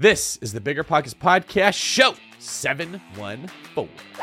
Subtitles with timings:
[0.00, 3.50] This is the Bigger Pockets Podcast Show 714.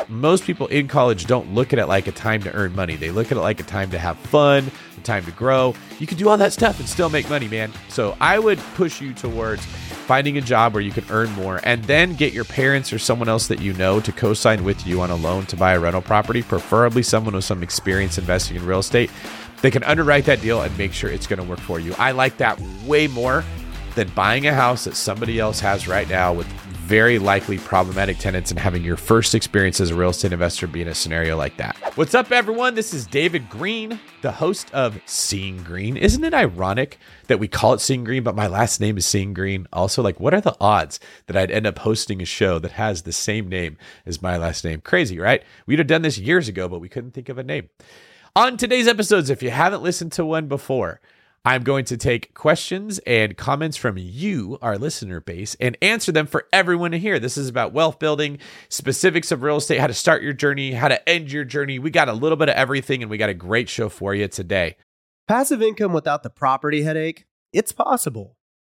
[0.07, 2.95] Most people in college don't look at it like a time to earn money.
[2.95, 5.75] They look at it like a time to have fun, a time to grow.
[5.99, 7.73] You can do all that stuff and still make money, man.
[7.89, 11.83] So I would push you towards finding a job where you can earn more and
[11.83, 15.01] then get your parents or someone else that you know to co sign with you
[15.01, 18.65] on a loan to buy a rental property, preferably someone with some experience investing in
[18.65, 19.11] real estate.
[19.61, 21.93] They can underwrite that deal and make sure it's going to work for you.
[21.97, 23.43] I like that way more
[23.95, 26.47] than buying a house that somebody else has right now with
[26.85, 30.83] very likely problematic tenants and having your first experience as a real estate investor be
[30.83, 31.75] in a scenario like that.
[31.95, 32.75] What's up, everyone?
[32.75, 35.97] This is David Greene, the host of Seeing Greene.
[35.97, 39.33] Isn't it ironic that we call it Seeing Greene, but my last name is Seeing
[39.33, 39.65] Greene?
[39.73, 43.01] Also, like, what are the odds that I'd end up hosting a show that has
[43.01, 44.81] the same name as my last name?
[44.81, 45.41] Crazy, right?
[45.65, 47.69] We'd have done this years ago, but we couldn't think of a name.
[48.35, 50.99] On today's episodes, if you haven't listened to one before,
[51.47, 56.25] I'm going to take questions and comments from you, our listener base, and answer them
[56.25, 57.19] for everyone to hear.
[57.19, 60.87] This is about wealth building, specifics of real estate, how to start your journey, how
[60.87, 61.77] to end your journey.
[61.77, 64.27] We got a little bit of everything, and we got a great show for you
[64.27, 64.75] today.
[65.27, 67.27] Passive income without the property headache?
[67.53, 68.37] It's possible.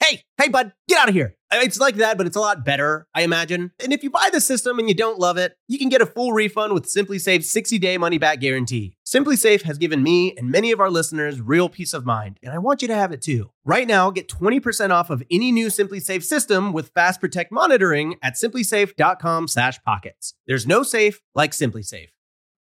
[0.00, 1.36] Hey, hey, bud, get out of here.
[1.52, 3.70] It's like that, but it's a lot better, I imagine.
[3.82, 6.06] And if you buy the system and you don't love it, you can get a
[6.06, 8.96] full refund with SimpliSafe's 60 day money back guarantee.
[9.06, 12.58] SimpliSafe has given me and many of our listeners real peace of mind, and I
[12.58, 13.50] want you to have it too.
[13.64, 18.34] Right now, get 20% off of any new SimpliSafe system with Fast Protect monitoring at
[18.34, 20.34] simplisafe.com/pockets.
[20.46, 22.08] There's no safe like SimpliSafe.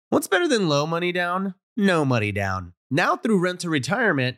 [0.10, 1.56] What's better than low money down?
[1.78, 2.74] No money down.
[2.90, 4.38] Now through Rent to Retirement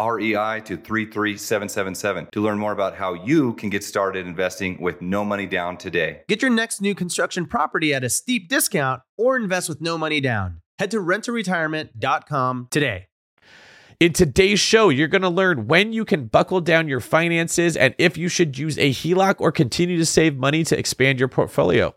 [0.01, 5.23] REI to 33777 to learn more about how you can get started investing with no
[5.23, 6.21] money down today.
[6.27, 10.21] Get your next new construction property at a steep discount or invest with no money
[10.21, 10.61] down.
[10.79, 13.07] Head to renttoretirement.com today.
[13.99, 17.93] In today's show, you're going to learn when you can buckle down your finances and
[17.99, 21.93] if you should use a HELOC or continue to save money to expand your portfolio.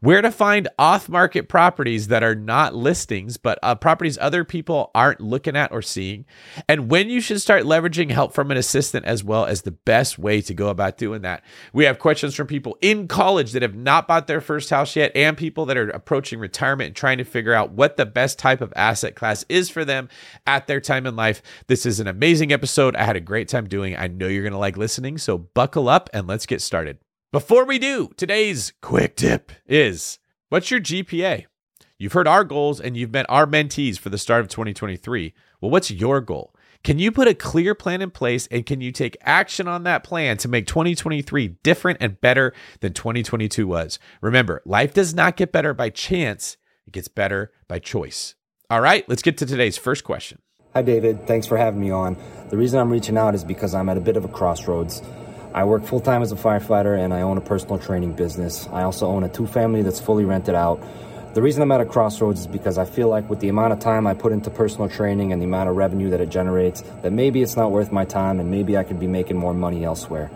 [0.00, 4.90] Where to find off market properties that are not listings, but uh, properties other people
[4.94, 6.24] aren't looking at or seeing,
[6.68, 10.18] and when you should start leveraging help from an assistant as well as the best
[10.18, 11.42] way to go about doing that.
[11.72, 15.12] We have questions from people in college that have not bought their first house yet,
[15.14, 18.60] and people that are approaching retirement and trying to figure out what the best type
[18.60, 20.08] of asset class is for them
[20.46, 21.42] at their time in life.
[21.66, 22.96] This is an amazing episode.
[22.96, 23.96] I had a great time doing.
[23.96, 27.01] I know you're going to like listening, so buckle up and let's get started.
[27.32, 30.18] Before we do, today's quick tip is
[30.50, 31.46] what's your GPA?
[31.96, 35.32] You've heard our goals and you've met our mentees for the start of 2023.
[35.58, 36.54] Well, what's your goal?
[36.84, 40.04] Can you put a clear plan in place and can you take action on that
[40.04, 43.98] plan to make 2023 different and better than 2022 was?
[44.20, 48.34] Remember, life does not get better by chance, it gets better by choice.
[48.68, 50.42] All right, let's get to today's first question.
[50.74, 51.26] Hi, David.
[51.26, 52.18] Thanks for having me on.
[52.50, 55.00] The reason I'm reaching out is because I'm at a bit of a crossroads.
[55.54, 58.66] I work full time as a firefighter and I own a personal training business.
[58.72, 60.82] I also own a two family that's fully rented out.
[61.34, 63.78] The reason I'm at a crossroads is because I feel like with the amount of
[63.78, 67.12] time I put into personal training and the amount of revenue that it generates, that
[67.12, 70.30] maybe it's not worth my time and maybe I could be making more money elsewhere.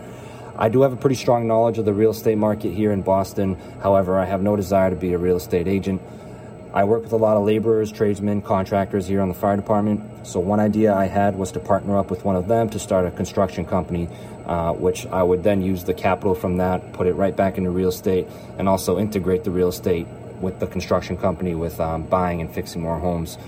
[0.58, 3.56] I do have a pretty strong knowledge of the real estate market here in Boston.
[3.82, 6.02] However, I have no desire to be a real estate agent.
[6.72, 10.26] I work with a lot of laborers, tradesmen, contractors here on the fire department.
[10.26, 13.06] So, one idea I had was to partner up with one of them to start
[13.06, 14.10] a construction company,
[14.46, 17.70] uh, which I would then use the capital from that, put it right back into
[17.70, 18.26] real estate,
[18.58, 20.06] and also integrate the real estate
[20.40, 23.38] with the construction company with um, buying and fixing more homes.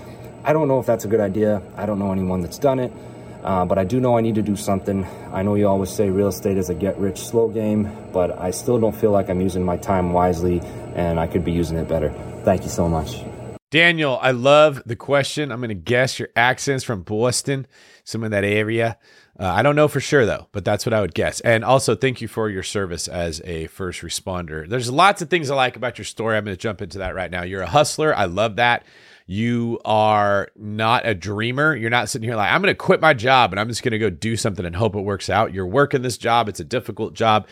[0.43, 1.61] I don't know if that's a good idea.
[1.75, 2.91] I don't know anyone that's done it.
[3.43, 5.07] Uh, but I do know I need to do something.
[5.31, 8.51] I know you always say real estate is a get rich slow game, but I
[8.51, 10.61] still don't feel like I'm using my time wisely
[10.95, 12.09] and I could be using it better.
[12.43, 13.23] Thank you so much.
[13.71, 15.51] Daniel, I love the question.
[15.51, 17.67] I'm going to guess your accent's from Boston,
[18.03, 18.97] some of that area.
[19.39, 21.39] Uh, I don't know for sure though, but that's what I would guess.
[21.41, 24.67] And also, thank you for your service as a first responder.
[24.67, 26.35] There's lots of things I like about your story.
[26.35, 27.43] I'm going to jump into that right now.
[27.43, 28.13] You're a hustler.
[28.15, 28.85] I love that.
[29.27, 31.75] You are not a dreamer.
[31.75, 33.91] You're not sitting here like, I'm going to quit my job and I'm just going
[33.91, 35.53] to go do something and hope it works out.
[35.53, 37.47] You're working this job, it's a difficult job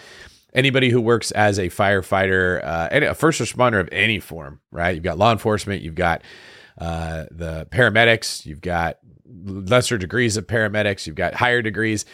[0.57, 4.95] anybody who works as a firefighter uh, and a first responder of any form, right?
[4.95, 6.23] You've got law enforcement, you've got
[6.79, 8.97] uh, the paramedics, you've got
[9.45, 12.05] lesser degrees of paramedics, you've got higher degrees.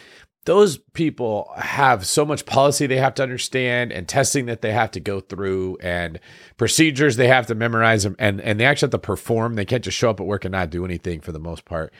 [0.44, 4.90] Those people have so much policy they have to understand and testing that they have
[4.90, 6.20] to go through and
[6.58, 9.54] procedures they have to memorize and, and they actually have to perform.
[9.54, 11.94] They can't just show up at work and not do anything for the most part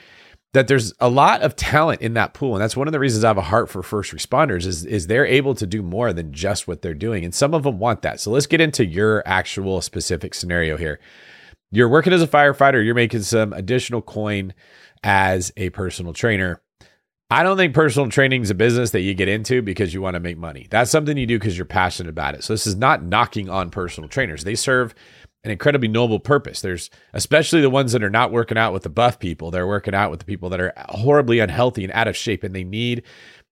[0.55, 3.23] that there's a lot of talent in that pool and that's one of the reasons
[3.23, 6.31] I have a heart for first responders is is they're able to do more than
[6.31, 8.19] just what they're doing and some of them want that.
[8.19, 10.99] So let's get into your actual specific scenario here.
[11.71, 14.53] You're working as a firefighter, you're making some additional coin
[15.03, 16.61] as a personal trainer.
[17.29, 20.13] I don't think personal training is a business that you get into because you want
[20.13, 20.67] to make money.
[20.69, 22.43] That's something you do because you're passionate about it.
[22.43, 24.43] So this is not knocking on personal trainers.
[24.43, 24.93] They serve
[25.45, 26.61] an incredibly noble purpose.
[26.61, 29.51] There's especially the ones that are not working out with the buff people.
[29.51, 32.55] They're working out with the people that are horribly unhealthy and out of shape, and
[32.55, 33.03] they need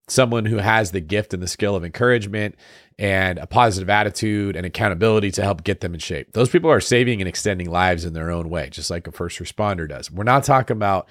[0.09, 2.55] someone who has the gift and the skill of encouragement
[2.99, 6.33] and a positive attitude and accountability to help get them in shape.
[6.33, 9.39] Those people are saving and extending lives in their own way, just like a first
[9.39, 10.11] responder does.
[10.11, 11.07] We're not talking about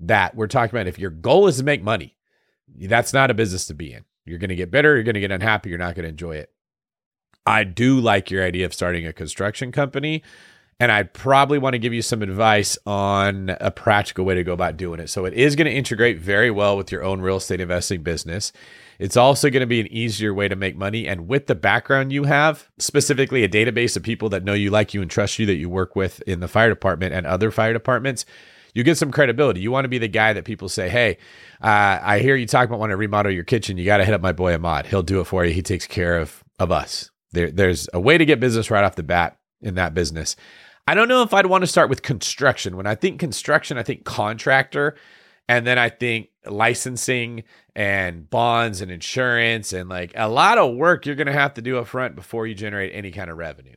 [0.00, 0.34] that.
[0.34, 2.16] We're talking about if your goal is to make money,
[2.74, 4.04] that's not a business to be in.
[4.24, 6.36] You're going to get bitter, you're going to get unhappy, you're not going to enjoy
[6.36, 6.51] it.
[7.46, 10.22] I do like your idea of starting a construction company.
[10.80, 14.52] And I probably want to give you some advice on a practical way to go
[14.52, 15.10] about doing it.
[15.10, 18.52] So it is going to integrate very well with your own real estate investing business.
[18.98, 21.06] It's also going to be an easier way to make money.
[21.06, 24.92] And with the background you have, specifically a database of people that know you, like
[24.92, 27.72] you, and trust you that you work with in the fire department and other fire
[27.72, 28.24] departments,
[28.74, 29.60] you get some credibility.
[29.60, 31.18] You want to be the guy that people say, hey,
[31.62, 33.78] uh, I hear you talk about wanting to remodel your kitchen.
[33.78, 34.86] You got to hit up my boy Ahmad.
[34.86, 35.54] He'll do it for you.
[35.54, 37.11] He takes care of, of us.
[37.32, 40.36] There, there's a way to get business right off the bat in that business.
[40.86, 42.76] I don't know if I'd want to start with construction.
[42.76, 44.96] When I think construction, I think contractor,
[45.48, 51.06] and then I think licensing and bonds and insurance and like a lot of work
[51.06, 53.76] you're going to have to do up front before you generate any kind of revenue.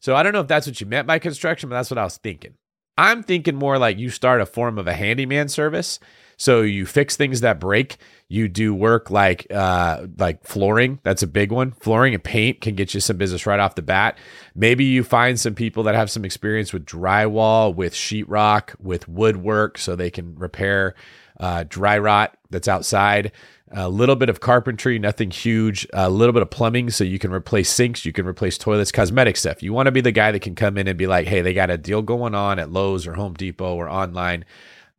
[0.00, 2.04] So I don't know if that's what you meant by construction, but that's what I
[2.04, 2.54] was thinking.
[2.96, 6.00] I'm thinking more like you start a form of a handyman service
[6.40, 7.98] so you fix things that break.
[8.28, 10.98] You do work like uh, like flooring.
[11.02, 11.72] That's a big one.
[11.72, 14.16] Flooring and paint can get you some business right off the bat.
[14.54, 19.76] Maybe you find some people that have some experience with drywall, with sheetrock, with woodwork,
[19.76, 20.94] so they can repair
[21.38, 23.32] uh, dry rot that's outside.
[23.72, 25.86] A little bit of carpentry, nothing huge.
[25.92, 29.36] A little bit of plumbing, so you can replace sinks, you can replace toilets, cosmetic
[29.36, 29.62] stuff.
[29.62, 31.52] You want to be the guy that can come in and be like, "Hey, they
[31.52, 34.46] got a deal going on at Lowe's or Home Depot or online."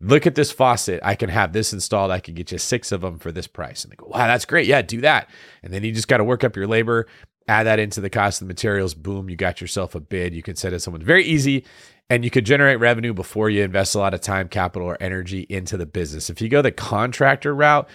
[0.01, 0.99] Look at this faucet.
[1.03, 2.11] I can have this installed.
[2.11, 3.83] I can get you six of them for this price.
[3.83, 4.67] And they go, wow, that's great.
[4.67, 5.29] Yeah, do that.
[5.63, 7.07] And then you just got to work up your labor
[7.47, 8.93] add that into the cost of the materials.
[8.93, 10.33] Boom, you got yourself a bid.
[10.33, 11.65] You can send it to someone very easy
[12.09, 15.45] and you could generate revenue before you invest a lot of time, capital, or energy
[15.49, 16.29] into the business.
[16.29, 17.87] If you go the contractor route,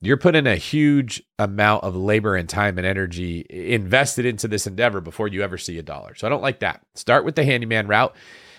[0.00, 5.00] you're putting a huge amount of labor and time and energy invested into this endeavor
[5.00, 6.14] before you ever see a dollar.
[6.14, 6.82] So I don't like that.
[6.94, 8.14] Start with the handyman route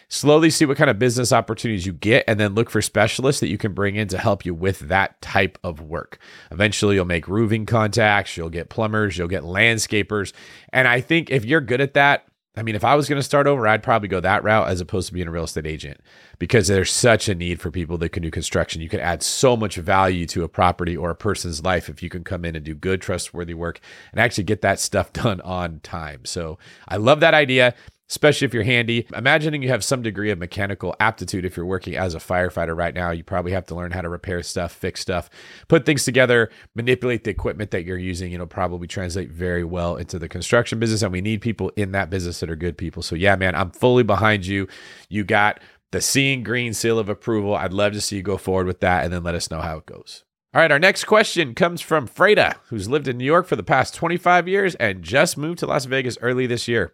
[0.07, 3.49] slowly see what kind of business opportunities you get and then look for specialists that
[3.49, 6.19] you can bring in to help you with that type of work.
[6.51, 10.33] Eventually, you'll make roofing contacts, you'll get plumbers, you'll get landscapers.
[10.71, 12.25] And I think if you're good at that,
[12.57, 14.79] I mean, if I was going to start over, I'd probably go that route as
[14.79, 15.99] opposed to being a real estate agent
[16.39, 18.81] because there's such a need for people that can do construction.
[18.81, 22.09] You can add so much value to a property or a person's life if you
[22.09, 23.81] can come in and do good, trustworthy work
[24.11, 26.23] and actually get that stuff done on time.
[26.23, 26.57] So
[26.87, 27.75] I love that idea
[28.09, 29.07] especially if you're handy.
[29.15, 32.93] Imagining you have some degree of mechanical aptitude if you're working as a firefighter right
[32.93, 35.29] now, you probably have to learn how to repair stuff, fix stuff,
[35.67, 38.31] put things together, manipulate the equipment that you're using.
[38.31, 41.01] It'll probably translate very well into the construction business.
[41.01, 43.01] And we need people in that business that are good people.
[43.01, 44.67] So, yeah, man, I'm fully behind you.
[45.09, 45.59] You got
[45.91, 47.55] the seeing green seal of approval.
[47.55, 49.77] I'd love to see you go forward with that and then let us know how
[49.77, 50.23] it goes.
[50.53, 53.63] All right, our next question comes from Freda, who's lived in New York for the
[53.63, 56.93] past 25 years and just moved to Las Vegas early this year.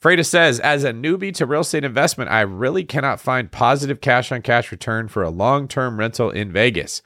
[0.00, 4.32] Freda says, as a newbie to real estate investment, I really cannot find positive cash
[4.32, 7.02] on cash return for a long term rental in Vegas.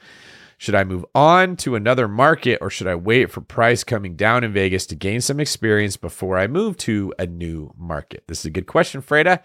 [0.57, 4.45] Should I move on to another market or should I wait for price coming down
[4.45, 8.23] in Vegas to gain some experience before I move to a new market?
[8.27, 9.41] This is a good question, Freda.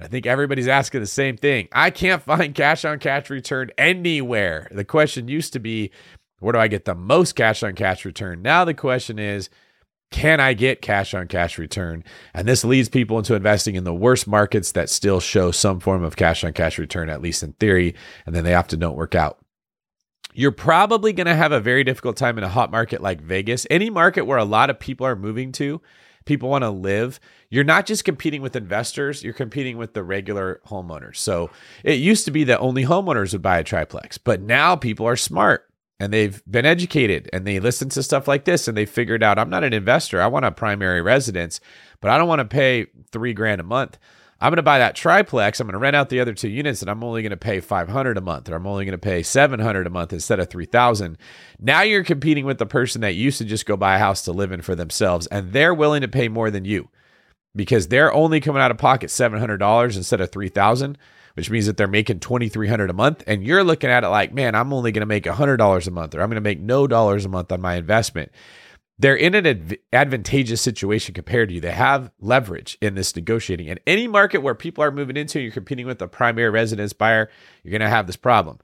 [0.00, 1.68] I think everybody's asking the same thing.
[1.72, 4.66] I can't find cash on cash return anywhere.
[4.70, 5.90] The question used to be,
[6.38, 8.40] where do I get the most cash on cash return?
[8.40, 9.50] Now the question is,
[10.10, 12.02] can I get cash on cash return?
[12.32, 16.02] And this leads people into investing in the worst markets that still show some form
[16.02, 19.14] of cash on cash return, at least in theory, and then they often don't work
[19.14, 19.38] out.
[20.32, 23.66] You're probably going to have a very difficult time in a hot market like Vegas,
[23.70, 25.80] any market where a lot of people are moving to,
[26.24, 27.20] people want to live.
[27.50, 31.16] You're not just competing with investors, you're competing with the regular homeowners.
[31.16, 31.50] So
[31.82, 35.16] it used to be that only homeowners would buy a triplex, but now people are
[35.16, 35.67] smart
[36.00, 39.38] and they've been educated and they listen to stuff like this and they figured out
[39.38, 40.20] I'm not an investor.
[40.20, 41.60] I want a primary residence,
[42.00, 43.98] but I don't want to pay three grand a month.
[44.40, 45.58] I'm going to buy that triplex.
[45.58, 47.58] I'm going to rent out the other two units and I'm only going to pay
[47.58, 51.18] 500 a month or I'm only going to pay 700 a month instead of 3000.
[51.58, 54.32] Now you're competing with the person that used to just go buy a house to
[54.32, 56.88] live in for themselves and they're willing to pay more than you
[57.56, 60.96] because they're only coming out of pocket $700 instead of 3000
[61.38, 64.56] which means that they're making 2300 a month and you're looking at it like, man,
[64.56, 67.24] I'm only going to make $100 a month or I'm going to make no dollars
[67.24, 68.32] a month on my investment.
[68.98, 71.60] They're in an adv- advantageous situation compared to you.
[71.60, 73.68] They have leverage in this negotiating.
[73.68, 77.30] And any market where people are moving into, you're competing with a primary residence buyer,
[77.62, 78.58] you're going to have this problem.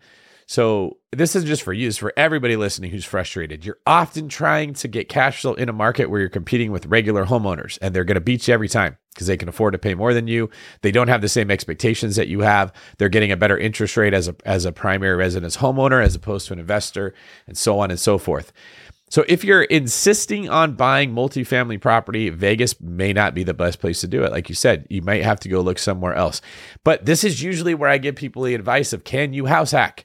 [0.47, 3.65] So this is just for you, it's for everybody listening who's frustrated.
[3.65, 7.25] You're often trying to get cash flow in a market where you're competing with regular
[7.25, 9.95] homeowners and they're going to beat you every time because they can afford to pay
[9.95, 10.51] more than you.
[10.83, 12.73] They don't have the same expectations that you have.
[12.99, 16.49] They're getting a better interest rate as a as a primary residence homeowner as opposed
[16.49, 17.15] to an investor
[17.47, 18.53] and so on and so forth.
[19.11, 24.01] So if you're insisting on buying multifamily property, Vegas may not be the best place
[24.01, 24.33] to do it.
[24.33, 26.41] Like you said, you might have to go look somewhere else.
[26.83, 30.05] But this is usually where I give people the advice of can you house hack?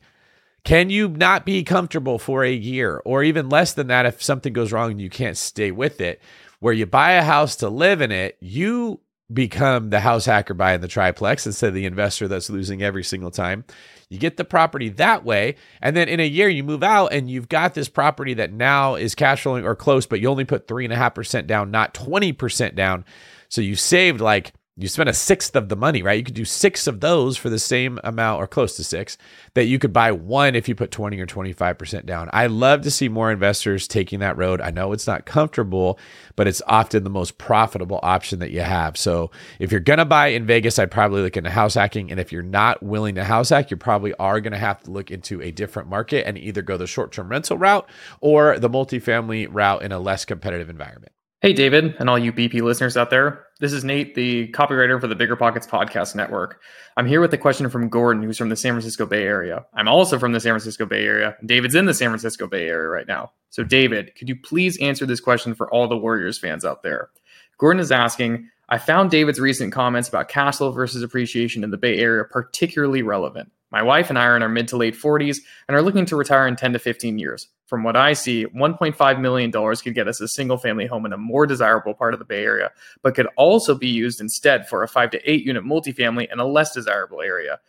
[0.64, 4.54] Can you not be comfortable for a year or even less than that if something
[4.54, 6.22] goes wrong and you can't stay with it?
[6.60, 9.00] Where you buy a house to live in it, you
[9.32, 13.32] become the house hacker buying the triplex instead of the investor that's losing every single
[13.32, 13.64] time.
[14.10, 15.56] You get the property that way.
[15.82, 18.96] And then in a year, you move out and you've got this property that now
[18.96, 23.06] is cash flowing or close, but you only put 3.5% down, not 20% down.
[23.50, 26.18] So you saved like you spend a sixth of the money, right?
[26.18, 29.18] You could do six of those for the same amount or close to six
[29.54, 32.30] that you could buy one if you put 20 or 25% down.
[32.32, 34.62] I love to see more investors taking that road.
[34.62, 36.00] I know it's not comfortable,
[36.38, 38.96] but it's often the most profitable option that you have.
[38.96, 42.10] So if you're going to buy in Vegas, I'd probably look into house hacking.
[42.10, 44.92] And if you're not willing to house hack, you probably are going to have to
[44.92, 47.90] look into a different market and either go the short term rental route
[48.22, 51.12] or the multifamily route in a less competitive environment.
[51.42, 53.46] Hey, David, and all you BP listeners out there.
[53.62, 56.60] This is Nate, the copywriter for the Bigger Pockets Podcast Network.
[56.98, 59.66] I'm here with a question from Gordon, who's from the San Francisco Bay Area.
[59.74, 61.38] I'm also from the San Francisco Bay Area.
[61.46, 63.32] David's in the San Francisco Bay Area right now.
[63.52, 67.10] So, David, could you please answer this question for all the Warriors fans out there?
[67.58, 71.78] Gordon is asking I found David's recent comments about cash flow versus appreciation in the
[71.78, 73.50] Bay Area particularly relevant.
[73.72, 76.16] My wife and I are in our mid to late 40s and are looking to
[76.16, 77.48] retire in 10 to 15 years.
[77.68, 81.18] From what I see, $1.5 million could get us a single family home in a
[81.18, 82.72] more desirable part of the Bay Area,
[83.04, 86.48] but could also be used instead for a 5 to 8 unit multifamily in a
[86.48, 87.60] less desirable area.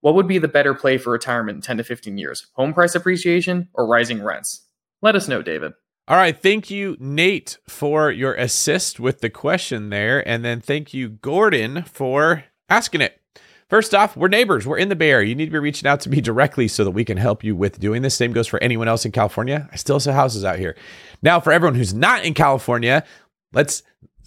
[0.00, 2.48] What would be the better play for retirement in 10 to 15 years?
[2.54, 4.66] Home price appreciation or rising rents?
[5.02, 5.72] Let us know, David.
[6.06, 6.36] All right.
[6.36, 10.26] Thank you, Nate, for your assist with the question there.
[10.28, 13.20] And then thank you, Gordon, for asking it.
[13.68, 14.66] First off, we're neighbors.
[14.66, 15.28] We're in the Bay Area.
[15.28, 17.56] You need to be reaching out to me directly so that we can help you
[17.56, 18.14] with doing this.
[18.14, 19.68] Same goes for anyone else in California.
[19.72, 20.76] I still sell houses out here.
[21.22, 23.04] Now, for everyone who's not in California,
[23.52, 23.82] let's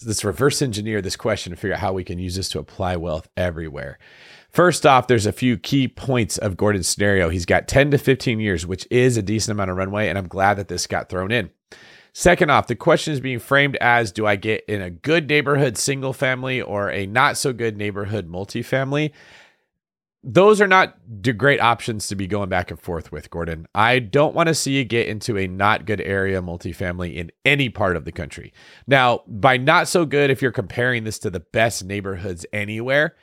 [0.06, 2.96] let's reverse engineer this question to figure out how we can use this to apply
[2.98, 3.98] wealth everywhere.
[4.50, 7.30] First off, there's a few key points of Gordon's scenario.
[7.30, 10.28] He's got 10 to 15 years, which is a decent amount of runway, and I'm
[10.28, 11.50] glad that this got thrown in.
[12.14, 15.78] Second off, the question is being framed as do I get in a good neighborhood
[15.78, 19.12] single family or a not so good neighborhood multifamily?
[20.24, 20.98] Those are not
[21.38, 23.68] great options to be going back and forth with, Gordon.
[23.74, 27.70] I don't want to see you get into a not good area multifamily in any
[27.70, 28.52] part of the country.
[28.88, 33.16] Now, by not so good, if you're comparing this to the best neighborhoods anywhere,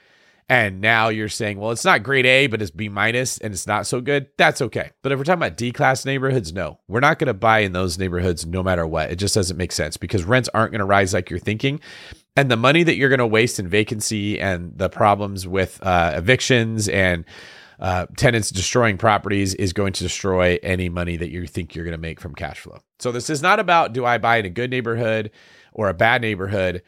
[0.48, 3.66] and now you're saying, well, it's not grade A, but it's B minus and it's
[3.66, 4.90] not so good, that's okay.
[5.02, 7.72] But if we're talking about D class neighborhoods, no, we're not going to buy in
[7.72, 9.10] those neighborhoods no matter what.
[9.10, 11.80] It just doesn't make sense because rents aren't going to rise like you're thinking.
[12.36, 16.12] And the money that you're going to waste in vacancy and the problems with uh,
[16.16, 17.24] evictions and
[17.78, 21.92] uh, tenants destroying properties is going to destroy any money that you think you're going
[21.92, 22.78] to make from cash flow.
[22.98, 25.30] So this is not about do I buy in a good neighborhood
[25.72, 26.82] or a bad neighborhood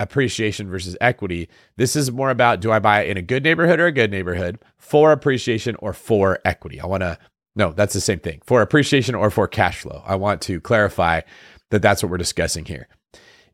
[0.00, 1.48] appreciation versus equity.
[1.76, 4.58] This is more about do I buy in a good neighborhood or a good neighborhood
[4.76, 6.80] for appreciation or for equity?
[6.80, 7.18] I want to,
[7.56, 10.02] no, that's the same thing for appreciation or for cash flow.
[10.06, 11.22] I want to clarify
[11.70, 12.88] that that's what we're discussing here.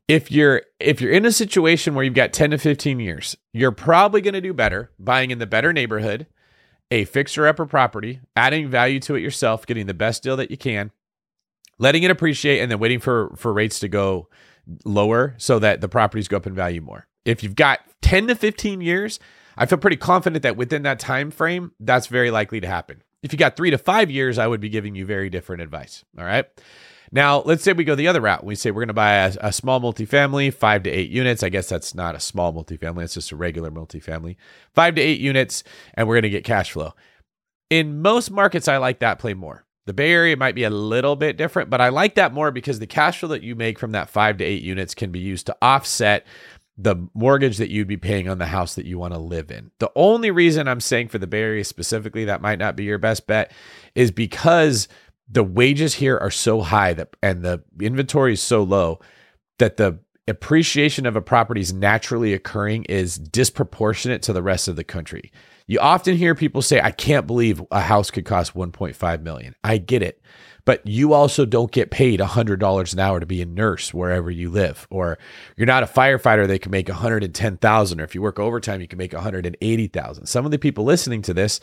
[0.07, 3.71] If you're if you're in a situation where you've got 10 to 15 years, you're
[3.71, 6.27] probably going to do better buying in the better neighborhood,
[6.91, 10.57] a fixer upper property, adding value to it yourself, getting the best deal that you
[10.57, 10.91] can,
[11.79, 14.29] letting it appreciate and then waiting for for rates to go
[14.83, 17.07] lower so that the properties go up in value more.
[17.25, 19.19] If you've got 10 to 15 years,
[19.57, 23.01] I feel pretty confident that within that time frame, that's very likely to happen.
[23.23, 26.03] If you got 3 to 5 years, I would be giving you very different advice,
[26.17, 26.45] all right?
[27.11, 28.43] Now, let's say we go the other route.
[28.43, 31.43] We say we're going to buy a, a, small multifamily, five to eight units.
[31.43, 34.35] I guess that's not a small multifamily, it's just a regular multifamily.
[34.73, 36.93] Five to eight units, and we're going to get cash flow.
[37.69, 39.64] In most markets, I like that play more.
[39.85, 42.79] The Bay Area might be a little bit different, but I like that more because
[42.79, 45.45] the cash flow that you make from that five to eight units can be used
[45.45, 46.25] to offset
[46.77, 49.71] the mortgage that you'd be paying on the house that you want to live in.
[49.79, 52.97] The only reason I'm saying for the Bay Area specifically that might not be your
[52.97, 53.51] best bet
[53.93, 54.87] is because
[55.29, 58.99] the wages here are so high that and the inventory is so low
[59.59, 64.75] that the appreciation of a property is naturally occurring is disproportionate to the rest of
[64.75, 65.31] the country.
[65.67, 69.55] You often hear people say, I can't believe a house could cost 1.5 million.
[69.63, 70.21] I get it.
[70.63, 74.49] But you also don't get paid $100 an hour to be a nurse wherever you
[74.49, 74.87] live.
[74.89, 75.19] Or
[75.55, 78.01] you're not a firefighter, they can make 110,000.
[78.01, 80.25] Or if you work overtime, you can make 180,000.
[80.25, 81.59] Some of the people listening to this,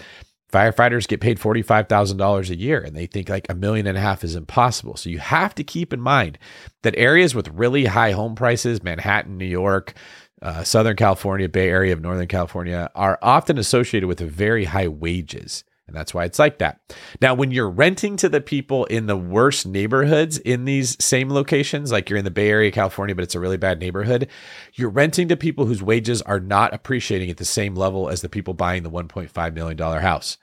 [0.52, 4.22] firefighters get paid $45,000 a year and they think like a million and a half
[4.22, 4.96] is impossible.
[4.96, 6.38] So you have to keep in mind
[6.82, 9.94] that areas with really high home prices, Manhattan, New York,
[10.42, 15.64] uh, Southern California, Bay Area of Northern California, are often associated with very high wages.
[15.86, 16.80] And that's why it's like that.
[17.20, 21.92] Now, when you're renting to the people in the worst neighborhoods in these same locations,
[21.92, 24.28] like you're in the Bay Area, California, but it's a really bad neighborhood,
[24.74, 28.28] you're renting to people whose wages are not appreciating at the same level as the
[28.28, 30.38] people buying the $1.5 million house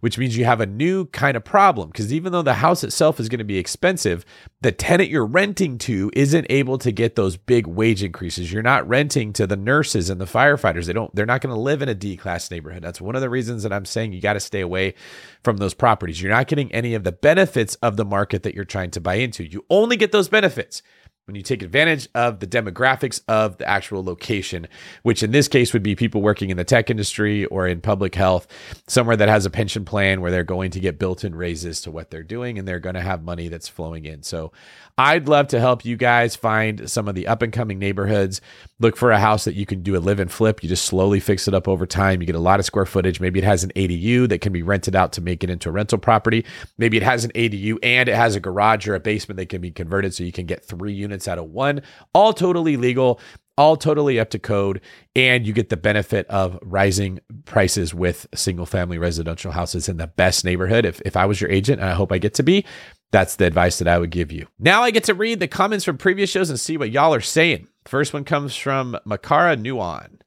[0.00, 3.18] which means you have a new kind of problem because even though the house itself
[3.18, 4.24] is going to be expensive,
[4.60, 8.52] the tenant you're renting to isn't able to get those big wage increases.
[8.52, 10.86] You're not renting to the nurses and the firefighters.
[10.86, 12.82] They don't they're not going to live in a D-class neighborhood.
[12.82, 14.94] That's one of the reasons that I'm saying you got to stay away
[15.42, 16.20] from those properties.
[16.20, 19.14] You're not getting any of the benefits of the market that you're trying to buy
[19.14, 19.44] into.
[19.44, 20.82] You only get those benefits
[21.28, 24.66] when you take advantage of the demographics of the actual location,
[25.02, 28.14] which in this case would be people working in the tech industry or in public
[28.14, 28.48] health,
[28.86, 31.90] somewhere that has a pension plan where they're going to get built in raises to
[31.90, 34.22] what they're doing and they're going to have money that's flowing in.
[34.22, 34.52] So
[34.96, 38.40] I'd love to help you guys find some of the up and coming neighborhoods.
[38.80, 40.62] Look for a house that you can do a live and flip.
[40.62, 42.20] You just slowly fix it up over time.
[42.20, 43.20] You get a lot of square footage.
[43.20, 45.72] Maybe it has an ADU that can be rented out to make it into a
[45.72, 46.44] rental property.
[46.78, 49.60] Maybe it has an ADU and it has a garage or a basement that can
[49.60, 51.82] be converted so you can get three units out of one.
[52.12, 53.20] All totally legal
[53.56, 54.80] all totally up to code
[55.16, 60.06] and you get the benefit of rising prices with single family residential houses in the
[60.06, 62.64] best neighborhood if, if i was your agent and i hope i get to be
[63.10, 64.46] that's the advice that I would give you.
[64.58, 67.20] Now I get to read the comments from previous shows and see what y'all are
[67.20, 67.68] saying.
[67.86, 70.20] First one comes from Makara Nuon.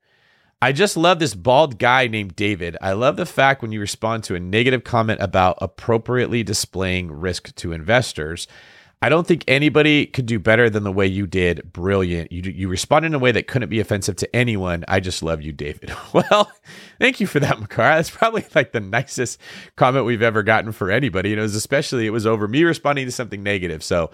[0.63, 2.77] I just love this bald guy named David.
[2.81, 7.53] I love the fact when you respond to a negative comment about appropriately displaying risk
[7.55, 8.47] to investors.
[9.03, 11.73] I don't think anybody could do better than the way you did.
[11.73, 12.31] Brilliant.
[12.31, 14.85] You you responded in a way that couldn't be offensive to anyone.
[14.87, 15.91] I just love you, David.
[16.13, 16.51] Well,
[16.99, 17.95] thank you for that, Makara.
[17.95, 19.39] That's probably like the nicest
[19.75, 21.31] comment we've ever gotten for anybody.
[21.31, 23.81] And it was especially it was over me responding to something negative.
[23.83, 24.11] So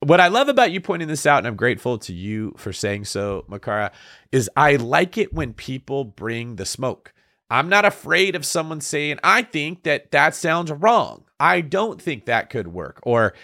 [0.00, 3.06] what I love about you pointing this out, and I'm grateful to you for saying
[3.06, 3.92] so, Makara,
[4.30, 7.12] is I like it when people bring the smoke.
[7.50, 11.24] I'm not afraid of someone saying, I think that that sounds wrong.
[11.38, 13.00] I don't think that could work.
[13.04, 13.34] Or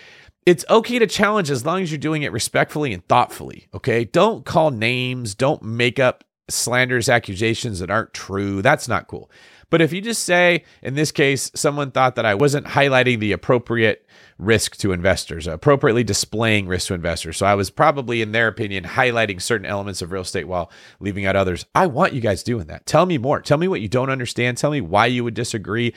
[0.48, 3.68] it's okay to challenge as long as you're doing it respectfully and thoughtfully.
[3.74, 4.06] Okay.
[4.06, 8.62] Don't call names, don't make up slanderous accusations that aren't true.
[8.62, 9.30] That's not cool.
[9.68, 13.32] But if you just say, in this case, someone thought that I wasn't highlighting the
[13.32, 14.08] appropriate
[14.38, 17.37] risk to investors, appropriately displaying risk to investors.
[17.37, 21.26] So I was probably, in their opinion, highlighting certain elements of real estate while leaving
[21.26, 21.66] out others.
[21.74, 22.87] I want you guys doing that.
[22.87, 23.42] Tell me more.
[23.42, 24.56] Tell me what you don't understand.
[24.56, 25.92] Tell me why you would disagree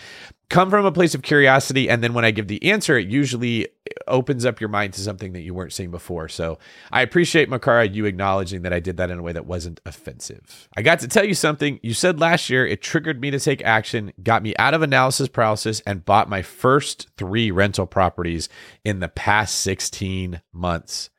[0.51, 3.67] come from a place of curiosity and then when i give the answer it usually
[4.07, 6.27] opens up your mind to something that you weren't seeing before.
[6.27, 6.59] So
[6.91, 10.69] i appreciate makara you acknowledging that i did that in a way that wasn't offensive.
[10.75, 11.79] I got to tell you something.
[11.81, 15.27] You said last year it triggered me to take action got me out of analysis
[15.27, 18.49] paralysis and bought my first three rental properties
[18.83, 21.09] in the past 16 months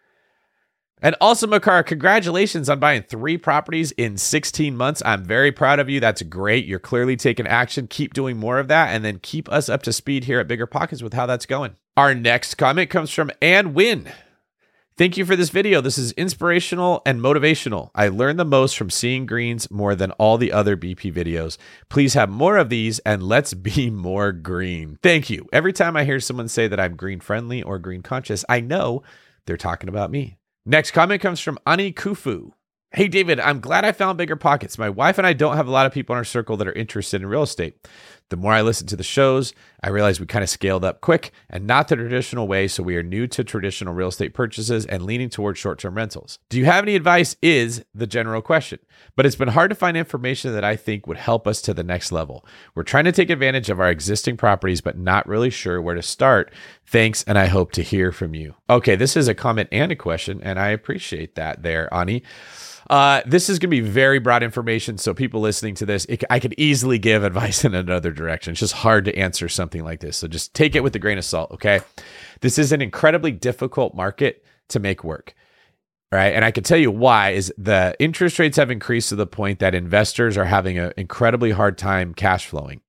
[1.03, 5.03] and also, Makara, congratulations on buying three properties in 16 months.
[5.05, 5.99] I'm very proud of you.
[5.99, 6.65] That's great.
[6.65, 7.89] You're clearly taking action.
[7.89, 10.67] Keep doing more of that and then keep us up to speed here at Bigger
[10.67, 11.75] Pockets with how that's going.
[11.97, 14.13] Our next comment comes from Ann Wynn.
[14.97, 15.81] Thank you for this video.
[15.81, 17.91] This is inspirational and motivational.
[17.95, 21.57] I learned the most from seeing greens more than all the other BP videos.
[21.89, 24.99] Please have more of these and let's be more green.
[25.03, 25.49] Thank you.
[25.53, 29.03] Every time I hear someone say that I'm green friendly or green conscious, I know
[29.47, 30.37] they're talking about me.
[30.65, 32.53] Next comment comes from Ani Kufu.
[32.93, 34.79] Hey, David, I'm glad I found bigger pockets.
[34.79, 36.73] My wife and I don't have a lot of people in our circle that are
[36.73, 37.89] interested in real estate.
[38.33, 41.33] The more I listen to the shows, I realize we kind of scaled up quick
[41.51, 42.67] and not the traditional way.
[42.67, 46.39] So we are new to traditional real estate purchases and leaning towards short term rentals.
[46.49, 47.37] Do you have any advice?
[47.43, 48.79] Is the general question.
[49.17, 51.85] But it's been hard to find information that I think would help us to the
[51.85, 52.43] next level.
[52.75, 56.01] We're trying to take advantage of our existing properties, but not really sure where to
[56.01, 56.55] start.
[56.87, 58.55] Thanks, and I hope to hear from you.
[58.71, 62.23] Okay, this is a comment and a question, and I appreciate that there, Ani.
[62.93, 64.99] Uh, this is going to be very broad information.
[64.99, 68.51] So, people listening to this, it, I could easily give advice in another direction.
[68.51, 70.19] It's just hard to answer something like this.
[70.19, 71.53] So, just take it with a grain of salt.
[71.53, 71.81] Okay.
[72.43, 75.35] This is an incredibly difficult market to make work.
[76.13, 76.35] Right.
[76.35, 79.61] And I can tell you why is the interest rates have increased to the point
[79.61, 82.83] that investors are having an incredibly hard time cash flowing.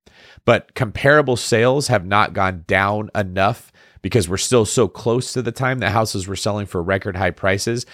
[0.44, 5.54] But comparable sales have not gone down enough because we're still so close to the
[5.54, 7.86] time that houses were selling for record high prices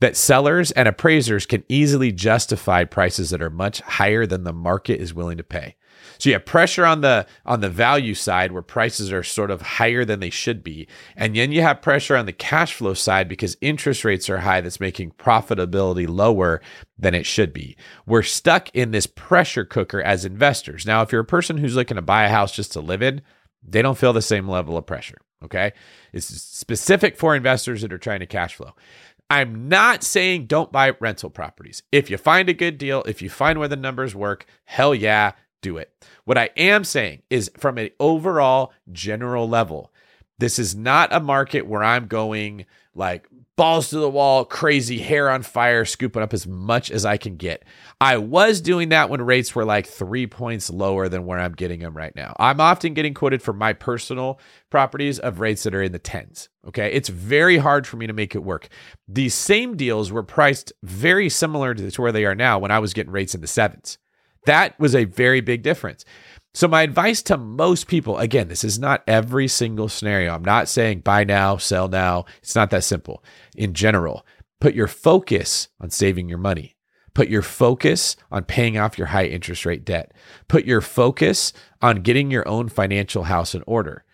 [0.00, 5.00] that sellers and appraisers can easily justify prices that are much higher than the market
[5.00, 5.76] is willing to pay.
[6.18, 9.60] So you have pressure on the on the value side where prices are sort of
[9.62, 10.88] higher than they should be.
[11.16, 14.60] And then you have pressure on the cash flow side because interest rates are high
[14.60, 16.60] that's making profitability lower
[16.98, 17.76] than it should be.
[18.06, 20.86] We're stuck in this pressure cooker as investors.
[20.86, 23.22] Now, if you're a person who's looking to buy a house just to live in,
[23.62, 25.18] they don't feel the same level of pressure.
[25.44, 25.72] Okay.
[26.12, 28.74] It's specific for investors that are trying to cash flow.
[29.28, 31.82] I'm not saying don't buy rental properties.
[31.90, 35.32] If you find a good deal, if you find where the numbers work, hell yeah,
[35.62, 35.92] do it.
[36.24, 39.92] What I am saying is from an overall general level,
[40.38, 45.30] this is not a market where I'm going like balls to the wall, crazy hair
[45.30, 47.64] on fire, scooping up as much as I can get.
[48.00, 51.80] I was doing that when rates were like three points lower than where I'm getting
[51.80, 52.36] them right now.
[52.38, 54.38] I'm often getting quoted for my personal
[54.70, 56.50] properties of rates that are in the tens.
[56.68, 56.92] Okay.
[56.92, 58.68] It's very hard for me to make it work.
[59.08, 62.92] These same deals were priced very similar to where they are now when I was
[62.92, 63.98] getting rates in the sevens.
[64.44, 66.04] That was a very big difference.
[66.56, 70.32] So, my advice to most people again, this is not every single scenario.
[70.32, 72.24] I'm not saying buy now, sell now.
[72.38, 73.22] It's not that simple.
[73.54, 74.24] In general,
[74.58, 76.74] put your focus on saving your money.
[77.12, 80.14] Put your focus on paying off your high interest rate debt.
[80.48, 84.06] Put your focus on getting your own financial house in order.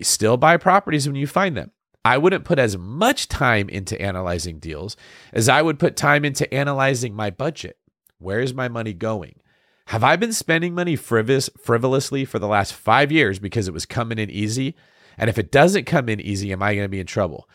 [0.00, 1.72] Still buy properties when you find them.
[2.06, 4.96] I wouldn't put as much time into analyzing deals
[5.34, 7.76] as I would put time into analyzing my budget.
[8.16, 9.41] Where is my money going?
[9.86, 13.86] Have I been spending money frivolous, frivolously for the last five years because it was
[13.86, 14.74] coming in easy?
[15.18, 17.48] And if it doesn't come in easy, am I going to be in trouble?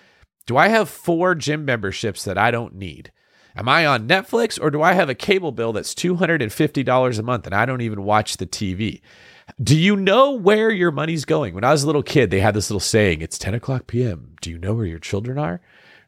[0.46, 3.12] Do I have four gym memberships that I don't need?
[3.56, 7.46] Am I on Netflix or do I have a cable bill that's $250 a month
[7.46, 9.02] and I don't even watch the TV?
[9.62, 11.56] Do you know where your money's going?
[11.56, 14.36] When I was a little kid, they had this little saying, it's 10 o'clock p.m.
[14.42, 15.60] Do you know where your children are?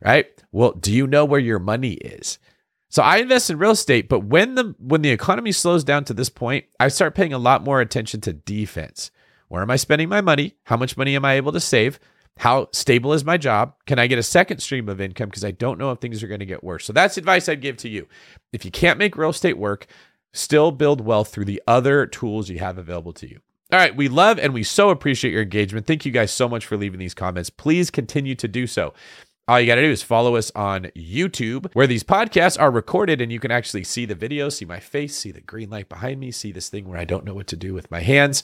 [0.02, 0.28] Right?
[0.52, 2.38] Well, do you know where your money is?
[2.90, 6.14] So I invest in real estate, but when the when the economy slows down to
[6.14, 9.12] this point, I start paying a lot more attention to defense.
[9.48, 10.56] Where am I spending my money?
[10.64, 12.00] How much money am I able to save?
[12.40, 13.74] How stable is my job?
[13.86, 16.28] Can I get a second stream of income because I don't know if things are
[16.28, 16.86] going to get worse.
[16.86, 18.08] So that's advice I'd give to you.
[18.54, 19.88] If you can't make real estate work,
[20.34, 23.40] still build wealth through the other tools you have available to you.
[23.72, 25.86] All right, we love and we so appreciate your engagement.
[25.86, 27.52] Thank you guys so much for leaving these comments.
[27.52, 28.94] Please continue to do so.
[29.50, 33.20] All you got to do is follow us on YouTube, where these podcasts are recorded
[33.20, 36.20] and you can actually see the video, see my face, see the green light behind
[36.20, 38.44] me, see this thing where I don't know what to do with my hands.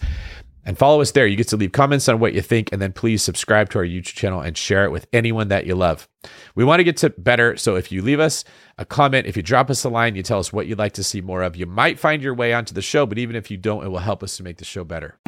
[0.65, 1.27] And follow us there.
[1.27, 3.85] You get to leave comments on what you think, and then please subscribe to our
[3.85, 6.09] YouTube channel and share it with anyone that you love.
[6.55, 7.55] We want to get to better.
[7.55, 8.43] So if you leave us
[8.79, 11.03] a comment, if you drop us a line, you tell us what you'd like to
[11.03, 13.05] see more of, you might find your way onto the show.
[13.05, 15.19] But even if you don't, it will help us to make the show better.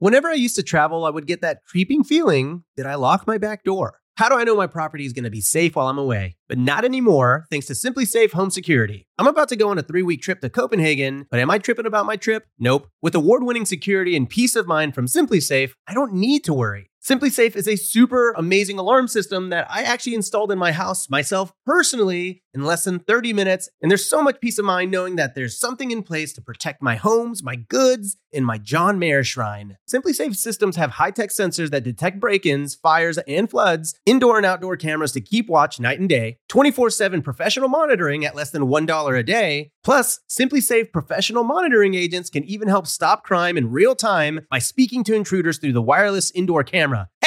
[0.00, 3.36] Whenever I used to travel, I would get that creeping feeling that I lock my
[3.36, 4.00] back door.
[4.16, 6.36] How do I know my property is going to be safe while I'm away?
[6.48, 9.06] But not anymore, thanks to SimpliSafe Home Security.
[9.18, 11.84] I'm about to go on a three week trip to Copenhagen, but am I tripping
[11.84, 12.46] about my trip?
[12.58, 12.88] Nope.
[13.02, 16.90] With award winning security and peace of mind from SimpliSafe, I don't need to worry.
[17.02, 21.50] SimpliSafe is a super amazing alarm system that I actually installed in my house myself
[21.64, 23.70] personally in less than 30 minutes.
[23.80, 26.82] And there's so much peace of mind knowing that there's something in place to protect
[26.82, 29.76] my homes, my goods, and my John Mayer shrine.
[29.92, 34.46] SimpliSafe systems have high tech sensors that detect break ins, fires, and floods, indoor and
[34.46, 38.62] outdoor cameras to keep watch night and day, 24 7 professional monitoring at less than
[38.62, 39.70] $1 a day.
[39.82, 45.02] Plus, SimpliSafe professional monitoring agents can even help stop crime in real time by speaking
[45.04, 47.08] to intruders through the wireless indoor camera.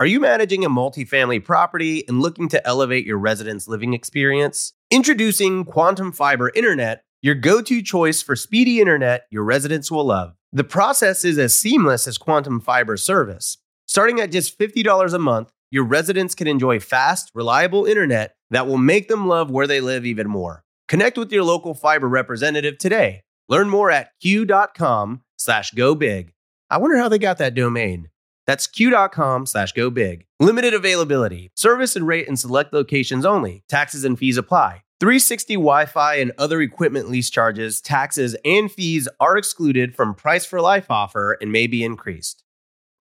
[0.00, 4.72] Are you managing a multifamily property and looking to elevate your residents' living experience?
[4.92, 10.34] Introducing Quantum Fiber Internet, your go to choice for speedy internet your residents will love.
[10.52, 13.58] The process is as seamless as Quantum Fiber service.
[13.86, 18.78] Starting at just $50 a month, your residents can enjoy fast, reliable internet that will
[18.78, 20.62] make them love where they live even more.
[20.86, 23.22] Connect with your local fiber representative today.
[23.48, 26.34] Learn more at q.com slash go big.
[26.70, 28.10] I wonder how they got that domain.
[28.48, 30.24] That's q.com slash go big.
[30.40, 31.50] Limited availability.
[31.54, 33.62] Service and rate in select locations only.
[33.68, 34.84] Taxes and fees apply.
[35.00, 40.46] 360 Wi Fi and other equipment lease charges, taxes, and fees are excluded from price
[40.46, 42.42] for life offer and may be increased.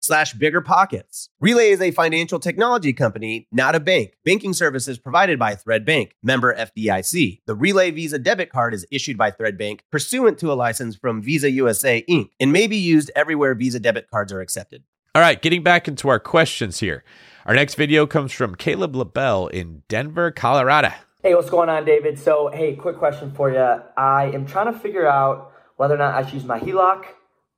[0.00, 1.28] slash biggerpockets.
[1.40, 4.14] Relay is a financial technology company, not a bank.
[4.24, 7.40] Banking services provided by Thread Bank, member FDIC.
[7.46, 11.22] The Relay Visa debit card is issued by Thread Bank pursuant to a license from
[11.22, 12.30] Visa USA Inc.
[12.38, 14.82] and may be used everywhere Visa debit cards are accepted.
[15.14, 17.02] All right, getting back into our questions here.
[17.46, 20.92] Our next video comes from Caleb LaBelle in Denver, Colorado.
[21.22, 22.18] Hey, what's going on, David?
[22.18, 23.82] So, hey, quick question for you.
[23.96, 27.04] I am trying to figure out whether or not I should use my HELOC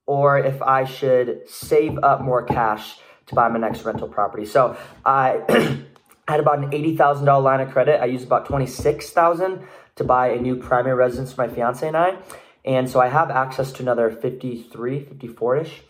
[0.09, 4.47] or if I should save up more cash to buy my next rental property.
[4.47, 5.43] So, I
[6.29, 8.01] had about an $80,000 line of credit.
[8.01, 12.17] I used about 26,000 to buy a new primary residence for my fiance and I.
[12.65, 15.83] And so I have access to another 53, 54-ish.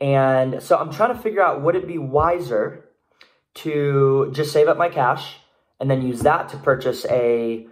[0.00, 2.84] And so I'm trying to figure out would it be wiser
[3.54, 5.38] to just save up my cash
[5.80, 7.66] and then use that to purchase a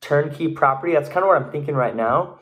[0.00, 0.92] turnkey property?
[0.92, 2.40] That's kind of what I'm thinking right now.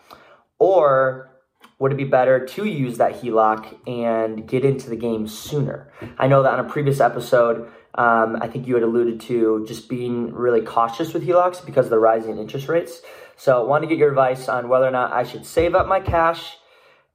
[0.59, 1.31] Or
[1.79, 5.93] would it be better to use that HELOC and get into the game sooner?
[6.19, 9.89] I know that on a previous episode, um, I think you had alluded to just
[9.89, 13.03] being really cautious with HELOCs because of the rising interest rates.
[13.37, 15.87] So, I want to get your advice on whether or not I should save up
[15.87, 16.57] my cash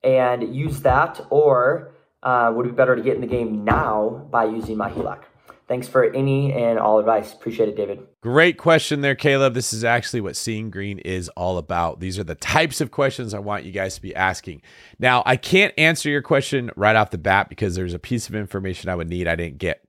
[0.03, 4.27] and use that, or uh, would it be better to get in the game now
[4.29, 5.23] by using my HELOC?
[5.71, 7.31] Thanks for any and all advice.
[7.31, 8.05] Appreciate it, David.
[8.19, 9.53] Great question there, Caleb.
[9.53, 12.01] This is actually what Seeing Greene is all about.
[12.01, 14.63] These are the types of questions I want you guys to be asking.
[14.99, 18.35] Now, I can't answer your question right off the bat because there's a piece of
[18.35, 19.81] information I would need I didn't get.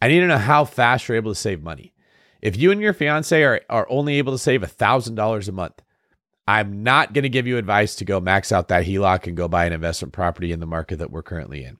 [0.00, 1.94] I need to know how fast you're able to save money.
[2.40, 5.82] If you and your fiance are, are only able to save $1,000 a month,
[6.46, 9.48] I'm not going to give you advice to go max out that HELOC and go
[9.48, 11.78] buy an investment property in the market that we're currently in.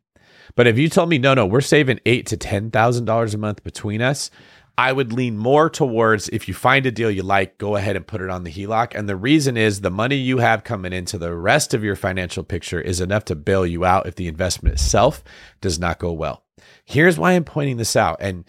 [0.55, 3.39] But if you told me, no, no, we're saving eight to ten thousand dollars a
[3.39, 4.31] month between us,
[4.77, 8.07] I would lean more towards if you find a deal you like, go ahead and
[8.07, 8.95] put it on the HELOC.
[8.95, 12.43] And the reason is the money you have coming into the rest of your financial
[12.43, 15.23] picture is enough to bail you out if the investment itself
[15.61, 16.43] does not go well.
[16.85, 18.17] Here's why I'm pointing this out.
[18.21, 18.45] And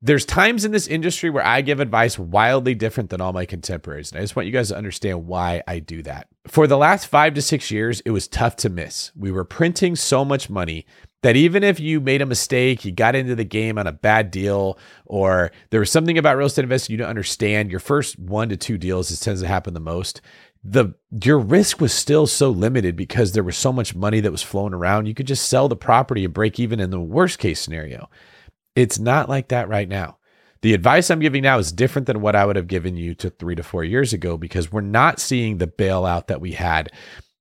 [0.00, 4.12] there's times in this industry where I give advice wildly different than all my contemporaries.
[4.12, 6.28] And I just want you guys to understand why I do that.
[6.46, 9.10] For the last five to six years, it was tough to miss.
[9.16, 10.86] We were printing so much money
[11.24, 14.30] that even if you made a mistake, you got into the game on a bad
[14.30, 18.50] deal, or there was something about real estate investing you don't understand, your first one
[18.50, 20.20] to two deals, this tends to happen the most.
[20.62, 24.42] The your risk was still so limited because there was so much money that was
[24.42, 25.06] flowing around.
[25.06, 28.10] You could just sell the property and break even in the worst case scenario.
[28.76, 30.18] It's not like that right now.
[30.60, 33.30] The advice I'm giving now is different than what I would have given you to
[33.30, 36.92] three to four years ago because we're not seeing the bailout that we had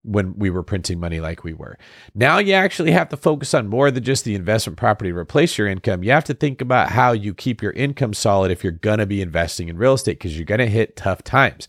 [0.03, 1.77] when we were printing money like we were.
[2.13, 5.57] Now you actually have to focus on more than just the investment property to replace
[5.57, 6.03] your income.
[6.03, 9.05] You have to think about how you keep your income solid if you're going to
[9.05, 11.67] be investing in real estate because you're going to hit tough times.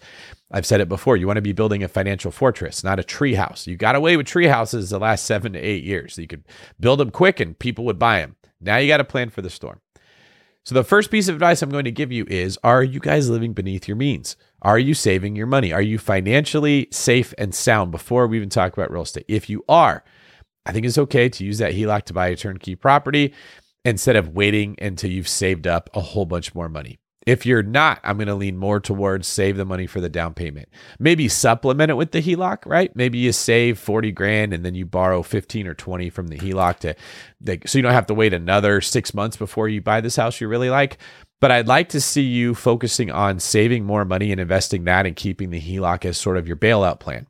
[0.50, 1.16] I've said it before.
[1.16, 3.66] You want to be building a financial fortress, not a tree house.
[3.66, 6.14] You got away with tree houses the last seven to eight years.
[6.14, 6.44] So you could
[6.78, 8.36] build them quick and people would buy them.
[8.60, 9.80] Now you got to plan for the storm.
[10.64, 13.28] So, the first piece of advice I'm going to give you is Are you guys
[13.28, 14.36] living beneath your means?
[14.64, 15.74] Are you saving your money?
[15.74, 19.26] Are you financially safe and sound before we even talk about real estate?
[19.28, 20.02] If you are,
[20.64, 23.34] I think it's okay to use that HELOC to buy a turnkey property
[23.84, 26.98] instead of waiting until you've saved up a whole bunch more money.
[27.26, 30.34] If you're not, I'm going to lean more towards save the money for the down
[30.34, 30.68] payment.
[30.98, 32.94] Maybe supplement it with the HELOC, right?
[32.94, 36.78] Maybe you save 40 grand and then you borrow 15 or 20 from the HELOC
[36.80, 36.94] to
[37.46, 40.40] like, so you don't have to wait another 6 months before you buy this house
[40.40, 40.98] you really like.
[41.40, 45.16] But I'd like to see you focusing on saving more money and investing that and
[45.16, 47.26] keeping the HELOC as sort of your bailout plan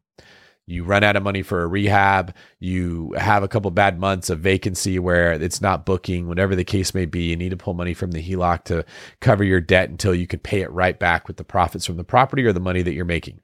[0.67, 4.41] you run out of money for a rehab, you have a couple bad months of
[4.41, 7.93] vacancy where it's not booking, whatever the case may be, you need to pull money
[7.93, 8.85] from the HELOC to
[9.21, 12.05] cover your debt until you can pay it right back with the profits from the
[12.05, 13.41] property or the money that you're making.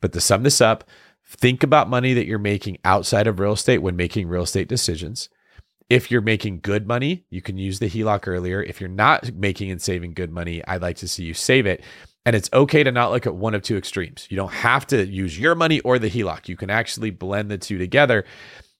[0.00, 0.84] But to sum this up,
[1.24, 5.28] think about money that you're making outside of real estate when making real estate decisions.
[5.88, 8.62] If you're making good money, you can use the HELOC earlier.
[8.62, 11.84] If you're not making and saving good money, I'd like to see you save it
[12.26, 14.26] and it's okay to not look at one of two extremes.
[14.30, 16.48] You don't have to use your money or the HELOC.
[16.48, 18.24] You can actually blend the two together.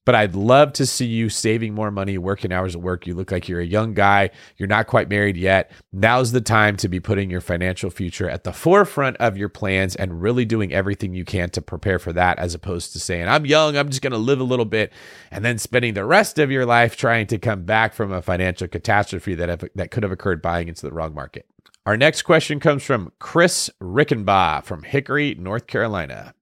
[0.07, 3.07] But I'd love to see you saving more money, working hours at work.
[3.07, 4.31] You look like you're a young guy.
[4.59, 5.71] You're not quite married yet.
[5.95, 9.97] Now's the time to be putting your financial future at the forefront of your plans
[9.97, 13.47] and really doing everything you can to prepare for that, as opposed to saying, I'm
[13.47, 14.93] young, I'm just going to live a little bit,
[15.31, 18.69] and then spending the rest of your life trying to come back from a financial
[18.69, 21.47] catastrophe that, have, that could have occurred buying into the wrong market.
[21.87, 26.35] Our next question comes from Chris Rickenbaugh from Hickory, North Carolina.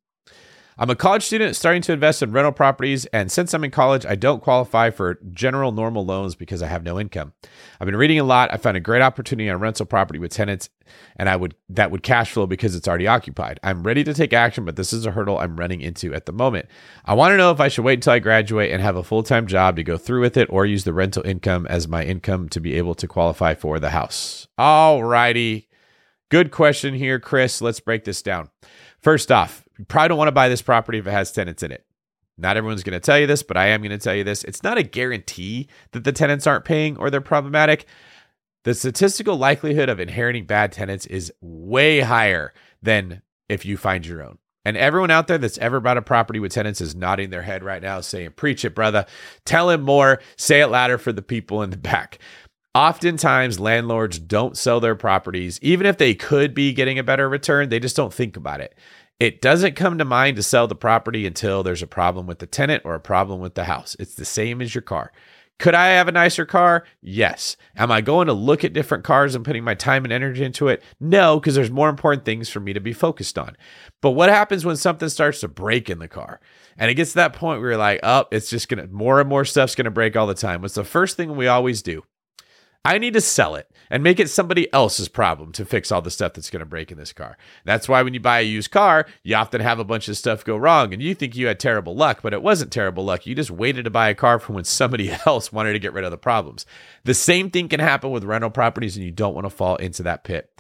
[0.83, 4.05] I'm a college student starting to invest in rental properties, and since I'm in college,
[4.05, 7.35] I don't qualify for general normal loans because I have no income.
[7.79, 8.53] I've been reading a lot.
[8.53, 10.71] I found a great opportunity on rental property with tenants,
[11.15, 13.61] and I would that would cash flow because it's already occupied.
[13.63, 16.33] I'm ready to take action, but this is a hurdle I'm running into at the
[16.33, 16.67] moment.
[17.05, 19.23] I want to know if I should wait until I graduate and have a full
[19.23, 22.49] time job to go through with it, or use the rental income as my income
[22.49, 24.49] to be able to qualify for the house.
[24.59, 25.69] All righty.
[26.29, 27.63] Good question here, Chris.
[27.63, 28.51] Let's break this down.
[28.99, 31.73] First off, you probably don't want to buy this property if it has tenants in
[31.73, 31.85] it.
[32.39, 34.45] Not everyone's going to tell you this, but I am going to tell you this.
[34.45, 37.87] It's not a guarantee that the tenants aren't paying or they're problematic.
[38.65, 44.23] The statistical likelihood of inheriting bad tenants is way higher than if you find your
[44.23, 44.39] own.
[44.65, 47.65] And everyone out there that's ever bought a property with tenants is nodding their head
[47.65, 49.07] right now, saying, Preach it, brother.
[49.45, 50.21] Tell him more.
[50.37, 52.19] Say it louder for the people in the back.
[52.75, 57.69] Oftentimes, landlords don't sell their properties, even if they could be getting a better return,
[57.69, 58.75] they just don't think about it.
[59.23, 62.47] It doesn't come to mind to sell the property until there's a problem with the
[62.49, 63.95] tenant or a problem with the house.
[64.01, 65.13] It's the same as your car.
[65.61, 66.83] Could I have a nicer car?
[67.01, 67.57] Yes.
[67.77, 70.67] Am I going to look at different cars and putting my time and energy into
[70.67, 70.83] it?
[70.99, 73.57] No, because there's more important things for me to be focused on.
[74.01, 76.41] But what happens when something starts to break in the car?
[76.77, 79.21] And it gets to that point where you're like, oh, it's just going to, more
[79.21, 80.63] and more stuff's going to break all the time.
[80.63, 82.03] What's the first thing we always do?
[82.85, 86.11] I need to sell it and make it somebody else's problem to fix all the
[86.11, 87.37] stuff that's going to break in this car.
[87.67, 90.47] That's why when you buy a used car, you often have a bunch of stuff
[90.47, 93.27] go wrong and you think you had terrible luck, but it wasn't terrible luck.
[93.27, 96.05] You just waited to buy a car from when somebody else wanted to get rid
[96.05, 96.65] of the problems.
[97.05, 100.03] The same thing can happen with rental properties and you don't want to fall into
[100.05, 100.51] that pit.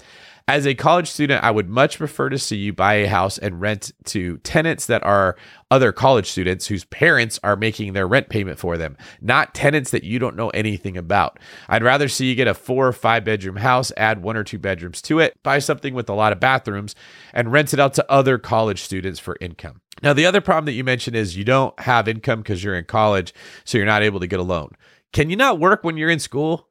[0.48, 3.60] As a college student, I would much prefer to see you buy a house and
[3.60, 5.36] rent to tenants that are
[5.70, 10.04] other college students whose parents are making their rent payment for them, not tenants that
[10.04, 11.38] you don't know anything about.
[11.68, 14.58] I'd rather see you get a four or five bedroom house, add one or two
[14.58, 16.96] bedrooms to it, buy something with a lot of bathrooms,
[17.32, 19.80] and rent it out to other college students for income.
[20.02, 22.86] Now, the other problem that you mentioned is you don't have income because you're in
[22.86, 23.32] college,
[23.64, 24.72] so you're not able to get a loan.
[25.12, 26.68] Can you not work when you're in school?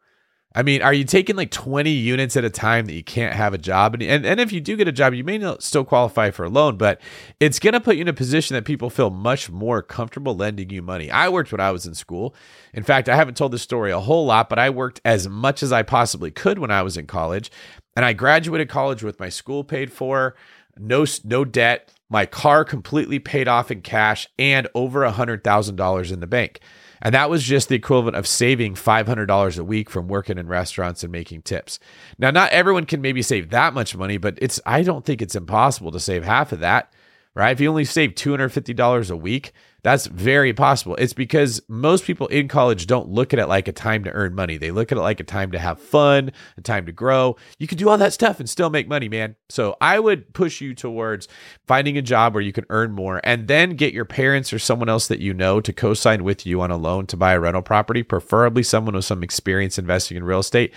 [0.53, 3.53] I mean, are you taking like 20 units at a time that you can't have
[3.53, 3.93] a job?
[3.93, 6.43] And, and, and if you do get a job, you may not still qualify for
[6.43, 6.99] a loan, but
[7.39, 10.69] it's going to put you in a position that people feel much more comfortable lending
[10.69, 11.09] you money.
[11.09, 12.35] I worked when I was in school.
[12.73, 15.63] In fact, I haven't told this story a whole lot, but I worked as much
[15.63, 17.49] as I possibly could when I was in college.
[17.95, 20.35] And I graduated college with my school paid for,
[20.77, 26.27] no, no debt, my car completely paid off in cash, and over $100,000 in the
[26.27, 26.59] bank.
[27.01, 31.03] And that was just the equivalent of saving $500 a week from working in restaurants
[31.03, 31.79] and making tips.
[32.19, 35.35] Now, not everyone can maybe save that much money, but it's I don't think it's
[35.35, 36.93] impossible to save half of that,
[37.35, 37.51] right?
[37.51, 39.53] If you only save $250 a week,
[39.83, 40.95] that's very possible.
[40.95, 44.35] It's because most people in college don't look at it like a time to earn
[44.35, 44.57] money.
[44.57, 47.35] They look at it like a time to have fun, a time to grow.
[47.57, 49.37] You can do all that stuff and still make money, man.
[49.49, 51.27] So I would push you towards
[51.65, 54.89] finding a job where you can earn more and then get your parents or someone
[54.89, 57.39] else that you know to co sign with you on a loan to buy a
[57.39, 60.73] rental property, preferably someone with some experience investing in real estate.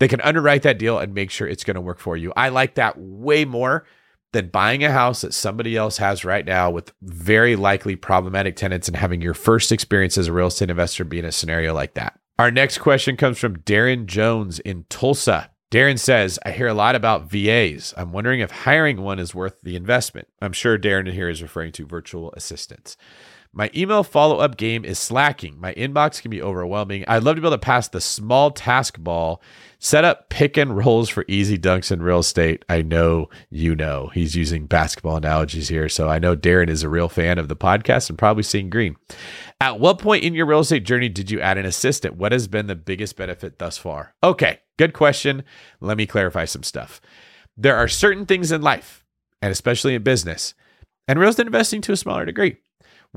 [0.00, 2.32] They can underwrite that deal and make sure it's going to work for you.
[2.36, 3.84] I like that way more
[4.32, 8.88] than buying a house that somebody else has right now with very likely problematic tenants
[8.88, 11.94] and having your first experience as a real estate investor be in a scenario like
[11.94, 12.18] that.
[12.38, 15.50] Our next question comes from Darren Jones in Tulsa.
[15.70, 17.92] Darren says, I hear a lot about VAs.
[17.96, 20.28] I'm wondering if hiring one is worth the investment.
[20.40, 22.96] I'm sure Darren here is referring to virtual assistants.
[23.58, 25.58] My email follow up game is slacking.
[25.58, 27.04] My inbox can be overwhelming.
[27.08, 29.42] I'd love to be able to pass the small task ball,
[29.80, 32.64] set up pick and rolls for easy dunks in real estate.
[32.68, 34.12] I know you know.
[34.14, 35.88] He's using basketball analogies here.
[35.88, 38.94] So I know Darren is a real fan of the podcast and probably Seeing Greene.
[39.60, 42.14] At what point in your real estate journey did you add an assistant?
[42.14, 44.14] What has been the biggest benefit thus far?
[44.22, 45.42] Okay, good question.
[45.80, 47.00] Let me clarify some stuff.
[47.56, 49.04] There are certain things in life,
[49.42, 50.54] and especially in business,
[51.08, 52.58] and real estate investing to a smaller degree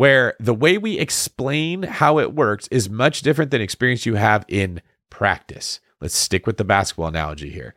[0.02, 4.44] where the way we explain how it works is much different than experience you have
[4.48, 4.82] in
[5.12, 5.80] practice.
[6.00, 7.76] Let's stick with the basketball analogy here.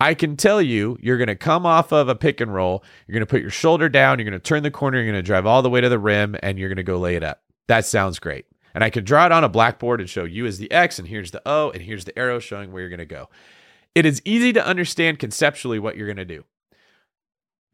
[0.00, 2.82] I can tell you, you're going to come off of a pick and roll.
[3.06, 4.18] You're going to put your shoulder down.
[4.18, 4.96] You're going to turn the corner.
[4.96, 6.96] You're going to drive all the way to the rim and you're going to go
[6.96, 7.42] lay it up.
[7.68, 8.46] That sounds great.
[8.74, 11.06] And I could draw it on a blackboard and show you as the X, and
[11.06, 13.28] here's the O, and here's the arrow showing where you're going to go.
[13.94, 16.44] It is easy to understand conceptually what you're going to do.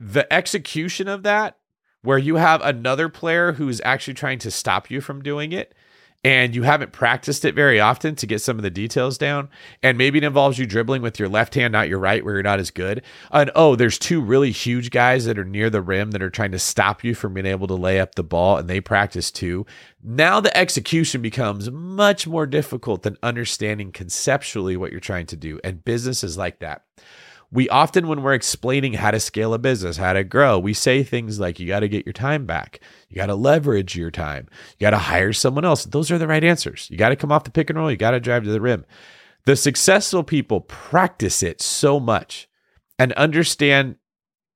[0.00, 1.59] The execution of that
[2.03, 5.74] where you have another player who's actually trying to stop you from doing it
[6.24, 9.48] and you haven't practiced it very often to get some of the details down.
[9.82, 12.44] And maybe it involves you dribbling with your left hand, not your right, where you're
[12.44, 13.03] not as good.
[13.32, 16.53] And oh, there's two really huge guys that are near the rim that are trying
[16.53, 19.66] to stop you from being able to lay up the ball, and they practice too.
[20.03, 25.59] Now the execution becomes much more difficult than understanding conceptually what you're trying to do.
[25.64, 26.84] And business is like that
[27.53, 31.03] we often, when we're explaining how to scale a business, how to grow, we say
[31.03, 32.80] things like, you got to get your time back.
[33.11, 34.48] You got to leverage your time.
[34.78, 35.84] You got to hire someone else.
[35.84, 36.88] Those are the right answers.
[36.90, 37.90] You got to come off the pick and roll.
[37.90, 38.86] You got to drive to the rim.
[39.44, 42.48] The successful people practice it so much
[42.98, 43.96] and understand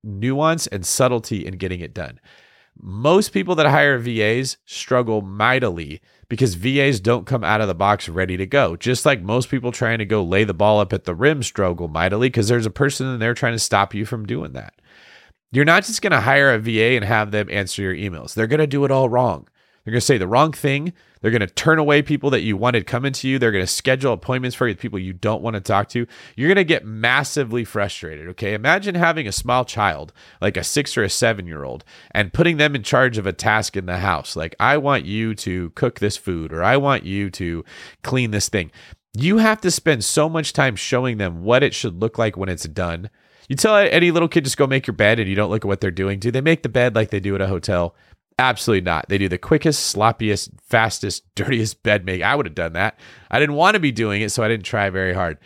[0.02, 2.18] nuance and subtlety in getting it done.
[2.80, 8.08] Most people that hire VAs struggle mightily because VAs don't come out of the box
[8.08, 8.76] ready to go.
[8.76, 11.88] Just like most people trying to go lay the ball up at the rim struggle
[11.88, 14.74] mightily because there's a person in there trying to stop you from doing that.
[15.52, 18.34] You're not just going to hire a VA and have them answer your emails.
[18.34, 19.48] They're going to do it all wrong.
[19.86, 20.94] They're going to say the wrong thing.
[21.20, 23.38] They're going to turn away people that you wanted coming to you.
[23.38, 26.08] They're going to schedule appointments for you with people you don't want to talk to.
[26.34, 28.26] You're going to get massively frustrated.
[28.30, 28.52] Okay.
[28.52, 32.56] Imagine having a small child, like a six or a seven year old, and putting
[32.56, 34.34] them in charge of a task in the house.
[34.34, 37.64] Like, I want you to cook this food, or I want you to
[38.02, 38.72] clean this thing.
[39.16, 42.48] You have to spend so much time showing them what it should look like when
[42.48, 43.08] it's done.
[43.48, 45.68] You tell any little kid just go make your bed and you don't look at
[45.68, 46.18] what they're doing.
[46.18, 47.94] Do they make the bed like they do at a hotel?
[48.38, 49.08] Absolutely not.
[49.08, 52.22] They do the quickest, sloppiest, fastest, dirtiest bed make.
[52.22, 52.98] I would have done that.
[53.30, 55.38] I didn't want to be doing it, so I didn't try very hard.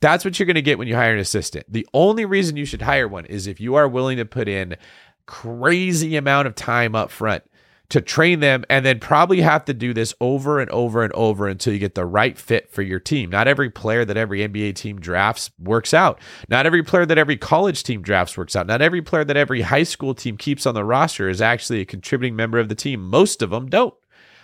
[0.00, 1.66] That's what you're going to get when you hire an assistant.
[1.68, 4.76] The only reason you should hire one is if you are willing to put in
[5.24, 7.42] crazy amount of time up front
[7.88, 11.46] to train them and then probably have to do this over and over and over
[11.46, 13.30] until you get the right fit for your team.
[13.30, 16.20] Not every player that every NBA team drafts works out.
[16.48, 18.66] Not every player that every college team drafts works out.
[18.66, 21.84] Not every player that every high school team keeps on the roster is actually a
[21.86, 23.02] contributing member of the team.
[23.02, 23.94] Most of them don't.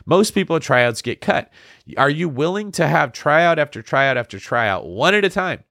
[0.05, 1.51] Most people at tryouts get cut.
[1.97, 5.62] Are you willing to have tryout after tryout after tryout, one at a time,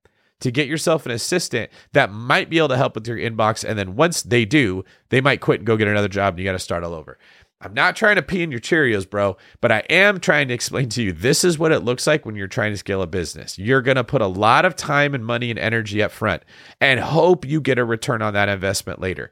[0.41, 3.63] to get yourself an assistant that might be able to help with your inbox.
[3.67, 6.45] And then once they do, they might quit and go get another job and you
[6.45, 7.17] got to start all over.
[7.61, 10.89] I'm not trying to pee in your Cheerios, bro, but I am trying to explain
[10.89, 13.59] to you this is what it looks like when you're trying to scale a business.
[13.59, 16.43] You're going to put a lot of time and money and energy up front
[16.79, 19.31] and hope you get a return on that investment later.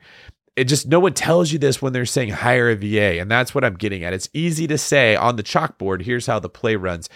[0.55, 3.19] It just no one tells you this when they're saying hire a VA.
[3.19, 4.13] And that's what I'm getting at.
[4.13, 7.09] It's easy to say on the chalkboard, here's how the play runs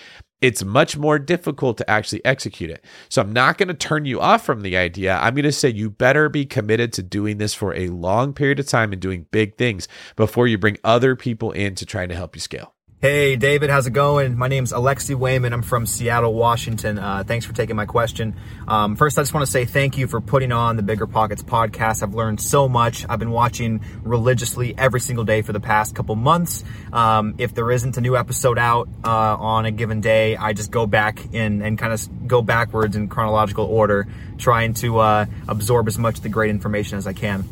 [0.43, 2.83] it's much more difficult to actually execute it.
[3.07, 5.15] So I'm not going to turn you off from the idea.
[5.15, 8.59] I'm going to say you better be committed to doing this for a long period
[8.59, 9.87] of time and doing big things
[10.17, 12.73] before you bring other people in to try to help you scale.
[13.03, 14.37] Hey, David, how's it going?
[14.37, 15.51] My name's Alexi Wayman.
[15.51, 16.97] I'm from Seattle, Washington.
[16.97, 18.33] Uh, thanks for taking my question.
[18.65, 21.43] Um, first, I just want to say thank you for putting on the Bigger Pockets
[21.43, 22.01] podcast.
[22.01, 23.05] I've learned so much.
[23.09, 26.63] I've been watching religiously every single day for the past couple months.
[26.93, 30.71] Um, if there isn't a new episode out uh, on a given day, I just
[30.71, 35.89] go back in and kind of go backwards in chronological order, trying to uh, absorb
[35.89, 37.43] as much of the great information as I can.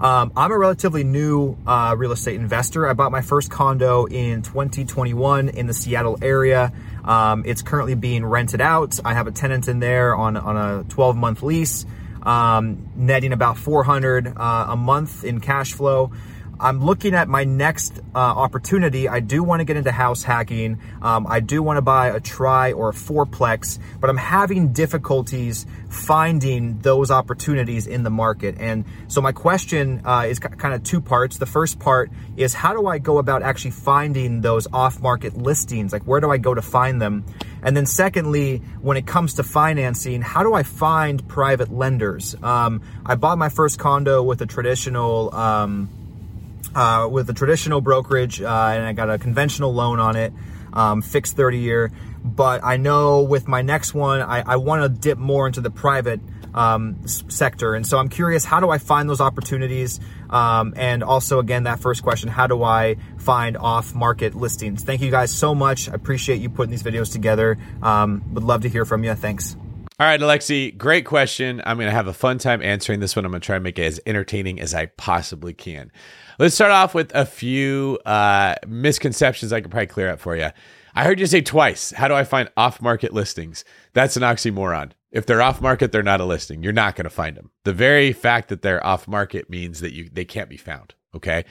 [0.00, 2.88] Um, I'm a relatively new uh, real estate investor.
[2.88, 6.72] I bought my first condo in 2021 in the Seattle area.
[7.04, 8.98] Um, it's currently being rented out.
[9.04, 11.84] I have a tenant in there on, on a 12 month lease,
[12.22, 16.12] um, netting about 400 uh, a month in cash flow.
[16.60, 19.08] I'm looking at my next uh, opportunity.
[19.08, 20.78] I do want to get into house hacking.
[21.00, 25.64] Um, I do want to buy a tri or a fourplex, but I'm having difficulties
[25.88, 28.56] finding those opportunities in the market.
[28.60, 31.38] And so my question uh, is kind of two parts.
[31.38, 35.94] The first part is how do I go about actually finding those off market listings?
[35.94, 37.24] Like where do I go to find them?
[37.62, 42.36] And then secondly, when it comes to financing, how do I find private lenders?
[42.42, 45.88] Um, I bought my first condo with a traditional, um,
[46.74, 50.32] uh, with a traditional brokerage, uh, and I got a conventional loan on it,
[50.72, 51.92] um, fixed 30 year.
[52.22, 55.70] But I know with my next one, I, I want to dip more into the
[55.70, 56.20] private
[56.54, 57.74] um, sector.
[57.74, 60.00] And so I'm curious, how do I find those opportunities?
[60.28, 64.82] Um, and also, again, that first question, how do I find off market listings?
[64.82, 65.88] Thank you guys so much.
[65.88, 67.58] I appreciate you putting these videos together.
[67.82, 69.14] Um, would love to hear from you.
[69.14, 69.56] Thanks.
[70.00, 71.60] All right, Alexi, great question.
[71.66, 73.26] I'm going to have a fun time answering this one.
[73.26, 75.92] I'm going to try and make it as entertaining as I possibly can.
[76.38, 80.48] Let's start off with a few uh, misconceptions I could probably clear up for you.
[80.94, 83.62] I heard you say twice, how do I find off market listings?
[83.92, 84.92] That's an oxymoron.
[85.12, 86.62] If they're off market, they're not a listing.
[86.62, 87.50] You're not going to find them.
[87.64, 90.94] The very fact that they're off market means that you they can't be found.
[91.14, 91.44] Okay.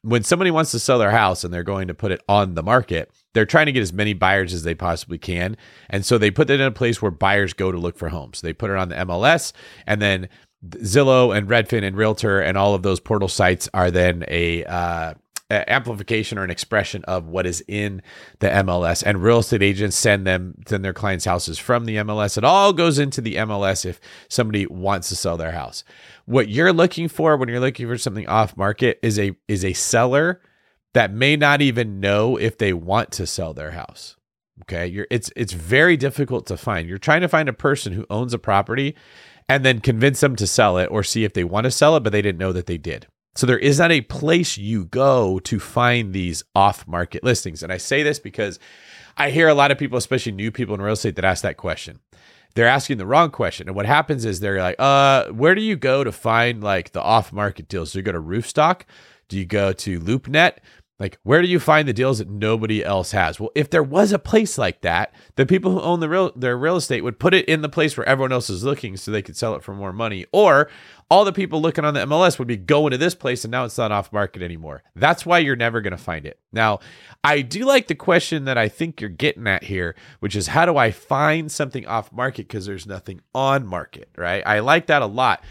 [0.00, 2.64] When somebody wants to sell their house and they're going to put it on the
[2.64, 5.56] market, they're trying to get as many buyers as they possibly can.
[5.88, 8.40] And so they put it in a place where buyers go to look for homes.
[8.40, 9.52] They put it on the MLS
[9.86, 10.28] and then
[10.68, 15.14] Zillow and Redfin and Realtor and all of those portal sites are then a uh,
[15.50, 18.00] amplification or an expression of what is in
[18.38, 19.02] the MLS.
[19.04, 22.38] And real estate agents send them send their clients' houses from the MLS.
[22.38, 25.84] It all goes into the MLS if somebody wants to sell their house.
[26.26, 29.72] What you're looking for when you're looking for something off market is a is a
[29.72, 30.40] seller
[30.94, 34.16] that may not even know if they want to sell their house.
[34.62, 36.88] Okay, you're it's it's very difficult to find.
[36.88, 38.94] You're trying to find a person who owns a property
[39.48, 42.00] and then convince them to sell it or see if they want to sell it,
[42.00, 43.06] but they didn't know that they did.
[43.34, 47.62] So there is not a place you go to find these off market listings.
[47.62, 48.58] And I say this because
[49.16, 51.56] I hear a lot of people, especially new people in real estate, that ask that
[51.56, 52.00] question.
[52.54, 53.68] They're asking the wrong question.
[53.68, 57.00] And what happens is they're like, uh, where do you go to find like the
[57.00, 57.92] off market deals?
[57.92, 58.82] Do you go to Roofstock?
[59.28, 60.58] Do you go to LoopNet?
[61.02, 63.40] Like, where do you find the deals that nobody else has?
[63.40, 66.56] Well, if there was a place like that, the people who own the real their
[66.56, 69.20] real estate would put it in the place where everyone else is looking so they
[69.20, 70.26] could sell it for more money.
[70.30, 70.70] Or
[71.10, 73.64] all the people looking on the MLS would be going to this place and now
[73.64, 74.84] it's not off market anymore.
[74.94, 76.38] That's why you're never going to find it.
[76.52, 76.78] Now,
[77.24, 80.66] I do like the question that I think you're getting at here, which is how
[80.66, 84.44] do I find something off market because there's nothing on market, right?
[84.46, 85.42] I like that a lot.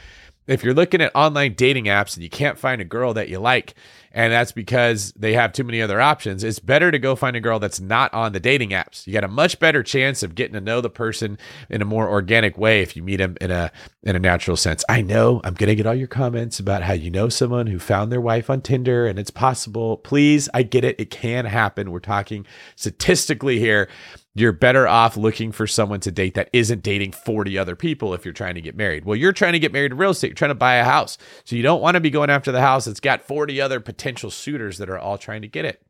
[0.52, 3.40] If you're looking at online dating apps and you can't find a girl that you
[3.40, 3.74] like,
[4.14, 6.44] and that's because they have too many other options.
[6.44, 9.08] It's better to go find a girl that's not on the dating apps.
[9.08, 11.38] You got a much better chance of getting to know the person
[11.70, 13.72] in a more organic way if you meet them in a
[14.04, 14.84] in a natural sense.
[14.90, 17.80] I know I'm going to get all your comments about how you know someone who
[17.80, 19.98] found their wife on Tinder and it's possible.
[19.98, 21.00] Please, I get it.
[21.00, 21.92] It can happen.
[21.92, 22.46] We're talking
[22.76, 23.88] statistically here
[24.34, 28.24] you're better off looking for someone to date that isn't dating 40 other people if
[28.24, 29.04] you're trying to get married.
[29.04, 31.18] Well, you're trying to get married in real estate, you're trying to buy a house.
[31.44, 34.32] So you don't want to be going after the house that's got 40 other potential
[34.32, 35.82] suitors that are all trying to get it.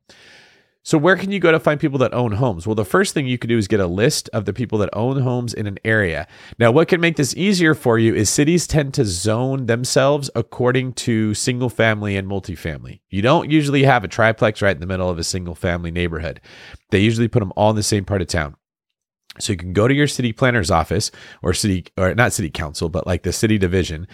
[0.84, 2.66] So, where can you go to find people that own homes?
[2.66, 4.90] Well, the first thing you can do is get a list of the people that
[4.94, 6.28] own homes in an area.
[6.58, 10.94] Now, what can make this easier for you is cities tend to zone themselves according
[10.94, 13.02] to single family and multifamily.
[13.12, 16.42] You don't usually have a triplex right in the middle of a single family neighborhood,
[16.90, 18.56] they usually put them all in the same part of town.
[19.40, 21.10] So you can go to your city planner's office
[21.42, 24.06] or city or not city council, but like the city division,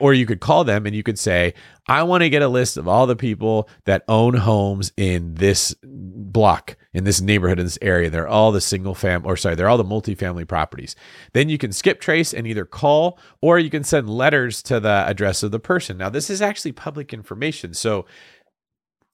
[0.00, 1.52] or you could call them and you could say,
[1.88, 5.74] "I want to get a list of all the people that own homes in this
[5.82, 8.08] block, in this neighborhood, in this area.
[8.08, 10.94] They're all the single fam, or sorry, they're all the multifamily properties."
[11.32, 15.04] Then you can skip trace and either call or you can send letters to the
[15.08, 15.98] address of the person.
[15.98, 18.06] Now this is actually public information, so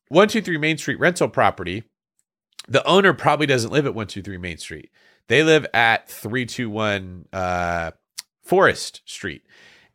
[0.09, 1.84] one two three Main Street rental property.
[2.68, 4.90] The owner probably doesn't live at 123 Main Street.
[5.28, 7.92] They live at 321 uh,
[8.42, 9.42] Forest Street.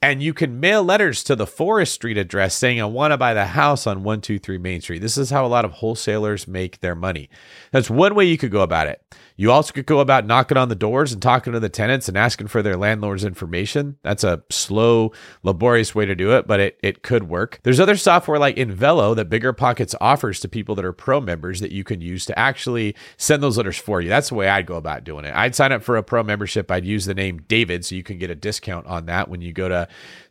[0.02, 3.34] And you can mail letters to the Forest Street address saying, I want to buy
[3.34, 5.00] the house on 123 Main Street.
[5.00, 7.30] This is how a lot of wholesalers make their money.
[7.72, 9.02] That's one way you could go about it.
[9.36, 12.18] You also could go about knocking on the doors and talking to the tenants and
[12.18, 13.98] asking for their landlord's information.
[14.04, 15.12] That's a slow,
[15.42, 17.60] laborious way to do it, but it, it could work.
[17.64, 21.60] There's other software like Envelo that Bigger Pockets offers to people that are pro members
[21.60, 24.10] that you can use to actually send those letters for you.
[24.10, 25.34] That's the way I'd go about doing it.
[25.36, 26.70] I'd sign up for a pro membership.
[26.70, 29.54] I'd use the name David so you can get a discount on that when you
[29.54, 29.88] go to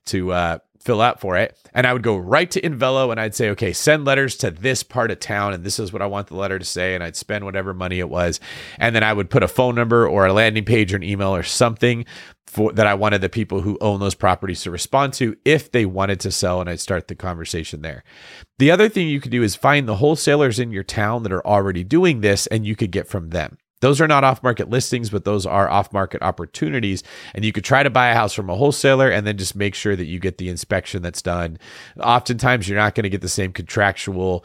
[0.07, 1.57] to uh, fill out for it.
[1.73, 4.83] And I would go right to Envelo and I'd say, okay, send letters to this
[4.83, 5.53] part of town.
[5.53, 6.95] And this is what I want the letter to say.
[6.95, 8.41] And I'd spend whatever money it was.
[8.79, 11.35] And then I would put a phone number or a landing page or an email
[11.35, 12.05] or something
[12.47, 15.87] for that I wanted the people who own those properties to respond to if they
[15.87, 16.61] wanted to sell.
[16.61, 18.05] And I'd start the conversation there.
[18.59, 21.47] The other thing you could do is find the wholesalers in your town that are
[21.47, 23.57] already doing this and you could get from them.
[23.83, 27.03] Those are not off market listings, but those are off market opportunities.
[27.35, 29.75] And you could try to buy a house from a wholesaler and then just make
[29.75, 31.59] sure that you get the inspection that's done.
[31.99, 34.45] Oftentimes, you're not going to get the same contractual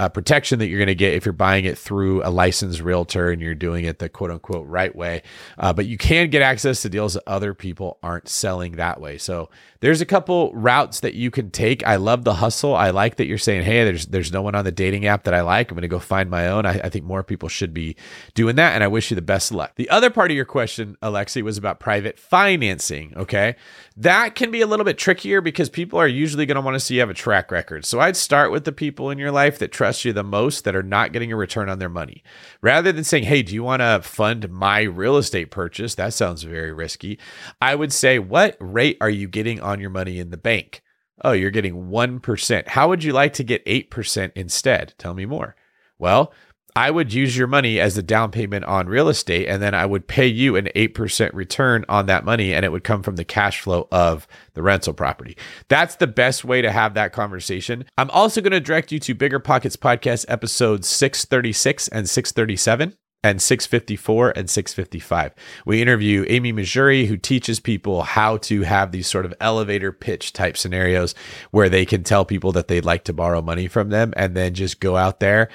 [0.00, 3.30] uh, protection that you're going to get if you're buying it through a licensed realtor
[3.30, 5.22] and you're doing it the quote unquote right way.
[5.58, 9.18] Uh, but you can get access to deals that other people aren't selling that way.
[9.18, 11.86] So there's a couple routes that you can take.
[11.86, 12.74] I love the hustle.
[12.74, 15.34] I like that you're saying, hey, there's there's no one on the dating app that
[15.34, 15.70] I like.
[15.70, 16.64] I'm going to go find my own.
[16.64, 17.94] I, I think more people should be
[18.34, 19.74] doing that, and I wish you the best of luck.
[19.76, 23.12] The other part of your question, Alexi, was about private financing.
[23.16, 23.56] Okay,
[24.00, 26.80] that can be a little bit trickier because people are usually going to want to
[26.80, 27.84] see you have a track record.
[27.84, 30.74] So I'd start with the people in your life that trust you the most that
[30.74, 32.22] are not getting a return on their money.
[32.62, 35.96] Rather than saying, hey, do you want to fund my real estate purchase?
[35.96, 37.18] That sounds very risky.
[37.60, 40.80] I would say, what rate are you getting on your money in the bank?
[41.22, 42.68] Oh, you're getting 1%.
[42.68, 44.94] How would you like to get 8% instead?
[44.96, 45.56] Tell me more.
[45.98, 46.32] Well,
[46.76, 49.86] I would use your money as a down payment on real estate, and then I
[49.86, 53.24] would pay you an 8% return on that money, and it would come from the
[53.24, 55.36] cash flow of the rental property.
[55.68, 57.84] That's the best way to have that conversation.
[57.98, 63.42] I'm also going to direct you to Bigger Pockets Podcast episodes 636 and 637 and
[63.42, 65.34] 654 and 655.
[65.66, 70.32] We interview Amy Mahjoory, who teaches people how to have these sort of elevator pitch
[70.32, 71.14] type scenarios
[71.50, 74.54] where they can tell people that they'd like to borrow money from them and then
[74.54, 75.48] just go out there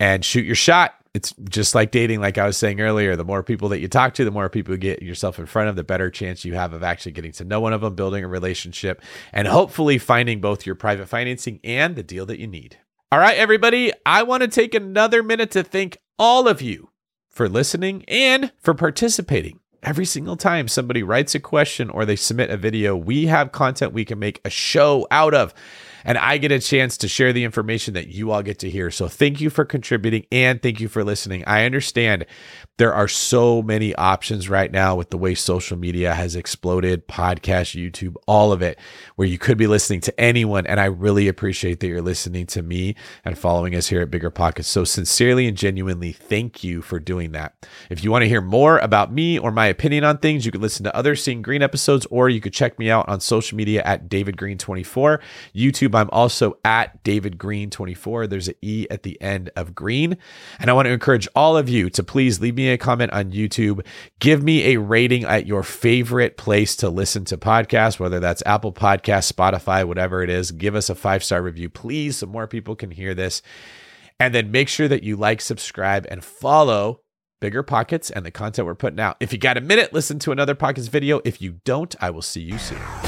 [0.00, 0.94] and shoot your shot.
[1.14, 3.16] It's just like dating, like I was saying earlier.
[3.16, 5.68] The more people that you talk to, the more people you get yourself in front
[5.68, 8.22] of, the better chance you have of actually getting to know one of them, building
[8.22, 12.78] a relationship, and hopefully finding both your private financing and the deal that you need.
[13.10, 16.90] All right, everybody, I want to take another minute to thank all of you
[17.30, 19.60] for listening and for participating.
[19.82, 23.92] Every single time somebody writes a question or they submit a video, we have content
[23.92, 25.54] we can make a show out of
[26.04, 28.90] and I get a chance to share the information that you all get to hear.
[28.90, 31.44] So thank you for contributing and thank you for listening.
[31.46, 32.26] I understand
[32.78, 37.76] there are so many options right now with the way social media has exploded podcast,
[37.76, 38.78] YouTube, all of it,
[39.16, 40.66] where you could be listening to anyone.
[40.66, 42.94] And I really appreciate that you're listening to me
[43.24, 44.68] and following us here at Bigger Pockets.
[44.68, 47.66] So, sincerely and genuinely, thank you for doing that.
[47.90, 50.60] If you want to hear more about me or my opinion on things, you can
[50.60, 53.82] listen to other Seeing Greene episodes or you could check me out on social media
[53.84, 55.20] at David Greene24.
[55.54, 58.28] YouTube, I'm also at David Greene24.
[58.28, 60.16] There's an E at the end of green.
[60.58, 63.32] And I want to encourage all of you to please leave me a comment on
[63.32, 63.84] YouTube.
[64.18, 68.72] Give me a rating at your favorite place to listen to podcasts, whether that's Apple
[68.72, 70.50] Podcasts, Spotify, whatever it is.
[70.50, 73.42] Give us a five star review, please, so more people can hear this.
[74.20, 77.02] And then make sure that you like, subscribe, and follow
[77.40, 79.16] Bigger Pockets and the content we're putting out.
[79.20, 81.20] If you got a minute, listen to another Pockets video.
[81.24, 83.07] If you don't, I will see you soon.